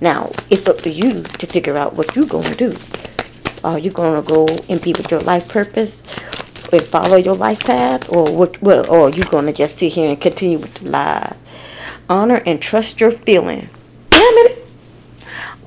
Now, 0.00 0.30
it's 0.48 0.68
up 0.68 0.78
to 0.78 0.90
you 0.90 1.22
to 1.24 1.46
figure 1.46 1.76
out 1.76 1.94
what 1.94 2.14
you're 2.14 2.26
gonna 2.26 2.54
do. 2.54 2.76
Are 3.64 3.78
you 3.78 3.90
gonna 3.90 4.22
go 4.22 4.46
and 4.68 4.80
be 4.80 4.92
with 4.92 5.10
your 5.10 5.20
life 5.20 5.48
purpose 5.48 6.02
and 6.72 6.82
follow 6.82 7.16
your 7.16 7.34
life 7.34 7.60
path, 7.60 8.08
or 8.10 8.32
what? 8.36 8.88
Or 8.88 9.08
are 9.08 9.10
you 9.10 9.24
gonna 9.24 9.52
just 9.52 9.78
sit 9.78 9.92
here 9.92 10.08
and 10.08 10.20
continue 10.20 10.58
with 10.58 10.74
the 10.74 10.90
lies? 10.90 11.38
Honor 12.08 12.42
and 12.46 12.62
trust 12.62 13.00
your 13.00 13.10
feeling. 13.10 13.68
Damn 14.10 14.38
it! 14.46 14.68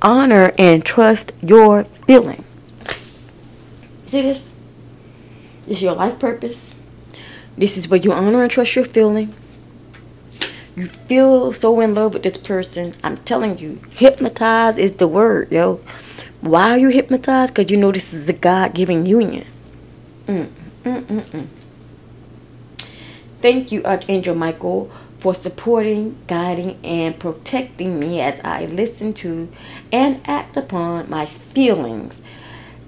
Honor 0.01 0.53
and 0.57 0.85
trust 0.85 1.33
your 1.41 1.83
feeling. 2.07 2.43
See 4.07 4.21
this? 4.21 4.43
This 5.63 5.77
is 5.77 5.83
your 5.83 5.95
life 5.95 6.19
purpose. 6.19 6.73
This 7.57 7.77
is 7.77 7.89
where 7.89 7.99
you 7.99 8.13
honor 8.13 8.43
and 8.43 8.51
trust 8.51 8.75
your 8.75 8.85
feeling. 8.85 9.33
You 10.75 10.87
feel 10.87 11.53
so 11.53 11.79
in 11.79 11.93
love 11.95 12.13
with 12.13 12.23
this 12.23 12.37
person. 12.37 12.93
I'm 13.03 13.17
telling 13.17 13.59
you, 13.59 13.79
hypnotize 13.91 14.77
is 14.77 14.93
the 14.97 15.07
word, 15.07 15.51
yo. 15.51 15.81
Why 16.41 16.71
are 16.71 16.77
you 16.77 16.89
hypnotized? 16.89 17.53
Because 17.55 17.71
you 17.71 17.77
know 17.77 17.91
this 17.91 18.13
is 18.13 18.27
a 18.29 18.33
God 18.33 18.73
given 18.75 19.05
union. 19.05 19.47
Mm, 20.27 20.49
mm, 20.83 21.03
mm, 21.03 21.21
mm, 21.21 21.47
Thank 23.41 23.71
you, 23.71 23.83
Archangel 23.85 24.35
Michael, 24.35 24.91
for 25.19 25.33
supporting, 25.35 26.17
guiding, 26.27 26.79
and 26.83 27.17
protecting 27.19 27.99
me 27.99 28.21
as 28.21 28.39
I 28.43 28.65
listen 28.65 29.13
to 29.15 29.49
and 29.91 30.21
act 30.27 30.57
upon 30.57 31.09
my 31.09 31.25
feelings. 31.25 32.21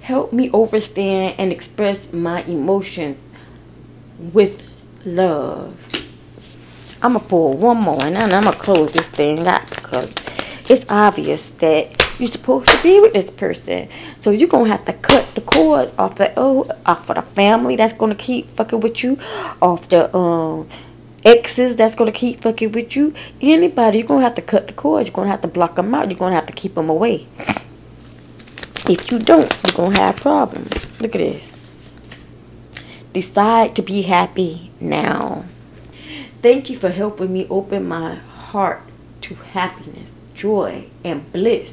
Help 0.01 0.33
me 0.33 0.49
understand 0.53 1.35
and 1.37 1.51
express 1.53 2.11
my 2.13 2.43
emotions 2.43 3.19
with 4.19 4.67
love. 5.05 5.86
I'm 7.01 7.13
going 7.13 7.23
to 7.23 7.29
pull 7.29 7.57
one 7.57 7.77
more 7.77 8.03
and 8.03 8.15
then 8.15 8.33
I'm 8.33 8.43
going 8.43 8.55
to 8.55 8.61
close 8.61 8.91
this 8.91 9.07
thing 9.07 9.47
out 9.47 9.69
because 9.69 10.13
it's 10.69 10.85
obvious 10.89 11.51
that 11.51 12.07
you're 12.19 12.29
supposed 12.29 12.67
to 12.67 12.83
be 12.83 12.99
with 12.99 13.13
this 13.13 13.29
person. 13.29 13.87
So 14.21 14.31
you're 14.31 14.49
gonna 14.49 14.69
have 14.69 14.85
to 14.85 14.93
cut 14.93 15.33
the 15.35 15.41
cord 15.41 15.91
off 15.97 16.15
the 16.15 16.33
oh 16.35 16.69
off 16.85 17.09
of 17.09 17.15
the 17.15 17.21
family 17.21 17.75
that's 17.75 17.93
gonna 17.93 18.15
keep 18.15 18.49
fucking 18.51 18.79
with 18.79 19.03
you, 19.03 19.19
off 19.61 19.87
the 19.89 20.15
um 20.15 20.67
exes 21.23 21.75
that's 21.75 21.95
gonna 21.95 22.11
keep 22.11 22.41
fucking 22.41 22.71
with 22.71 22.95
you. 22.95 23.13
Anybody, 23.41 23.99
you're 23.99 24.07
gonna 24.07 24.23
have 24.23 24.35
to 24.35 24.41
cut 24.41 24.67
the 24.67 24.73
cord. 24.73 25.07
You're 25.07 25.13
gonna 25.13 25.29
have 25.29 25.41
to 25.41 25.47
block 25.47 25.75
them 25.75 25.93
out. 25.93 26.09
You're 26.09 26.19
gonna 26.19 26.35
have 26.35 26.47
to 26.47 26.53
keep 26.53 26.75
them 26.75 26.89
away. 26.89 27.27
If 28.89 29.11
you 29.11 29.19
don't, 29.19 29.53
you're 29.63 29.75
gonna 29.75 29.97
have 29.97 30.17
problems. 30.17 30.73
Look 31.01 31.15
at 31.15 31.19
this. 31.19 31.75
Decide 33.13 33.75
to 33.75 33.81
be 33.81 34.01
happy 34.01 34.71
now. 34.79 35.45
Thank 36.41 36.69
you 36.69 36.77
for 36.77 36.89
helping 36.89 37.33
me 37.33 37.47
open 37.49 37.87
my 37.87 38.15
heart 38.15 38.83
to 39.21 39.33
happiness, 39.35 40.11
joy, 40.35 40.85
and 41.03 41.31
bliss. 41.31 41.71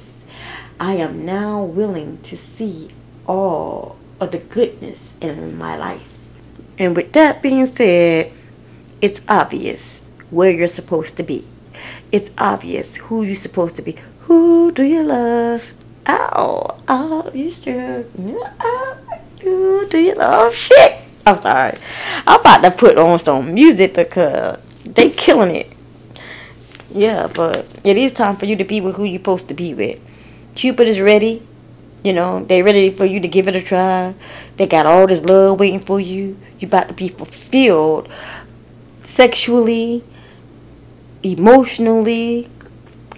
I 0.80 0.94
am 0.94 1.26
now 1.26 1.62
willing 1.62 2.22
to 2.22 2.38
see 2.38 2.90
all 3.26 3.98
of 4.20 4.32
the 4.32 4.38
goodness 4.38 5.10
in 5.20 5.58
my 5.58 5.76
life. 5.76 6.02
And 6.78 6.96
with 6.96 7.12
that 7.12 7.42
being 7.42 7.66
said, 7.66 8.32
it's 9.02 9.20
obvious 9.28 10.00
where 10.30 10.50
you're 10.50 10.66
supposed 10.66 11.16
to 11.18 11.22
be. 11.22 11.46
It's 12.10 12.30
obvious 12.38 12.96
who 12.96 13.22
you're 13.22 13.36
supposed 13.36 13.76
to 13.76 13.82
be. 13.82 13.96
Who 14.20 14.72
do 14.72 14.82
you 14.82 15.02
love? 15.02 15.74
Oh, 16.06 16.78
oh, 16.88 17.30
you 17.34 17.50
sure? 17.50 18.02
Who 19.42 19.86
do 19.88 19.98
you 19.98 20.14
love? 20.14 20.54
Shit! 20.54 21.03
I'm 21.26 21.40
sorry. 21.40 21.78
I'm 22.26 22.40
about 22.40 22.60
to 22.62 22.70
put 22.70 22.98
on 22.98 23.18
some 23.18 23.54
music 23.54 23.94
because 23.94 24.58
they 24.84 25.10
killing 25.10 25.54
it. 25.54 25.72
Yeah, 26.94 27.28
but 27.34 27.66
it 27.82 27.96
is 27.96 28.12
time 28.12 28.36
for 28.36 28.46
you 28.46 28.56
to 28.56 28.64
be 28.64 28.80
with 28.80 28.96
who 28.96 29.04
you're 29.04 29.18
supposed 29.18 29.48
to 29.48 29.54
be 29.54 29.74
with. 29.74 29.98
Cupid 30.54 30.86
is 30.86 31.00
ready. 31.00 31.42
You 32.04 32.12
know, 32.12 32.44
they 32.44 32.62
ready 32.62 32.90
for 32.90 33.06
you 33.06 33.18
to 33.20 33.28
give 33.28 33.48
it 33.48 33.56
a 33.56 33.62
try. 33.62 34.14
They 34.56 34.66
got 34.66 34.84
all 34.84 35.06
this 35.06 35.24
love 35.24 35.58
waiting 35.58 35.80
for 35.80 35.98
you. 35.98 36.38
You 36.60 36.68
about 36.68 36.88
to 36.88 36.94
be 36.94 37.08
fulfilled 37.08 38.08
sexually, 39.06 40.04
emotionally, 41.22 42.50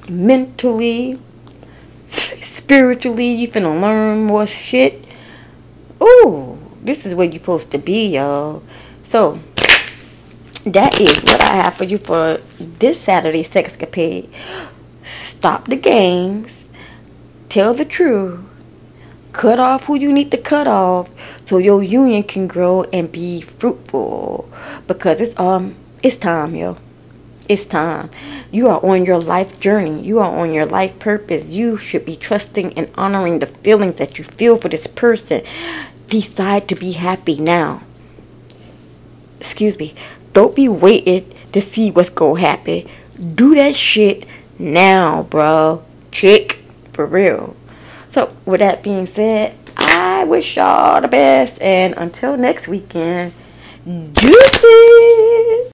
mentally, 0.08 1.18
spiritually. 2.08 3.32
You 3.32 3.48
finna 3.48 3.80
learn 3.80 4.24
more 4.24 4.46
shit. 4.46 5.04
Ooh, 6.00 6.55
this 6.86 7.04
is 7.04 7.14
where 7.14 7.26
you're 7.26 7.40
supposed 7.40 7.70
to 7.72 7.78
be, 7.78 8.08
y'all. 8.14 8.62
So, 9.02 9.40
that 10.64 11.00
is 11.00 11.22
what 11.22 11.40
I 11.42 11.56
have 11.56 11.74
for 11.74 11.84
you 11.84 11.98
for 11.98 12.40
this 12.58 13.00
Saturday 13.00 13.44
sexcapade. 13.44 14.28
Stop 15.26 15.68
the 15.68 15.76
games 15.76 16.66
Tell 17.48 17.74
the 17.74 17.84
truth. 17.84 18.40
Cut 19.32 19.60
off 19.60 19.84
who 19.84 19.94
you 19.94 20.12
need 20.12 20.30
to 20.32 20.36
cut 20.36 20.66
off 20.66 21.10
so 21.46 21.58
your 21.58 21.82
union 21.82 22.22
can 22.22 22.46
grow 22.46 22.82
and 22.92 23.10
be 23.10 23.40
fruitful. 23.40 24.50
Because 24.86 25.20
it's 25.20 25.38
um 25.38 25.74
it's 26.02 26.18
time, 26.18 26.54
yo. 26.54 26.76
It's 27.48 27.64
time. 27.64 28.10
You 28.50 28.68
are 28.68 28.84
on 28.84 29.04
your 29.04 29.20
life 29.20 29.60
journey. 29.60 30.02
You 30.02 30.18
are 30.18 30.36
on 30.36 30.52
your 30.52 30.66
life 30.66 30.98
purpose. 30.98 31.48
You 31.48 31.76
should 31.78 32.04
be 32.04 32.16
trusting 32.16 32.76
and 32.76 32.90
honoring 32.96 33.38
the 33.38 33.46
feelings 33.46 33.94
that 33.94 34.18
you 34.18 34.24
feel 34.24 34.56
for 34.56 34.68
this 34.68 34.86
person. 34.88 35.42
Decide 36.08 36.68
to 36.68 36.74
be 36.74 36.92
happy 36.92 37.38
now. 37.38 37.82
Excuse 39.40 39.78
me. 39.78 39.94
Don't 40.32 40.54
be 40.54 40.68
waiting 40.68 41.32
to 41.52 41.60
see 41.60 41.90
what's 41.90 42.10
gonna 42.10 42.40
happen. 42.40 42.88
Do 43.34 43.54
that 43.54 43.74
shit 43.74 44.26
now, 44.58 45.22
bro. 45.24 45.82
Chick 46.12 46.60
for 46.92 47.06
real. 47.06 47.56
So, 48.10 48.34
with 48.44 48.60
that 48.60 48.82
being 48.82 49.06
said, 49.06 49.54
I 49.76 50.24
wish 50.24 50.56
y'all 50.56 51.00
the 51.00 51.08
best. 51.08 51.60
And 51.60 51.94
until 51.96 52.36
next 52.36 52.68
weekend, 52.68 53.32
deuces. 53.84 55.56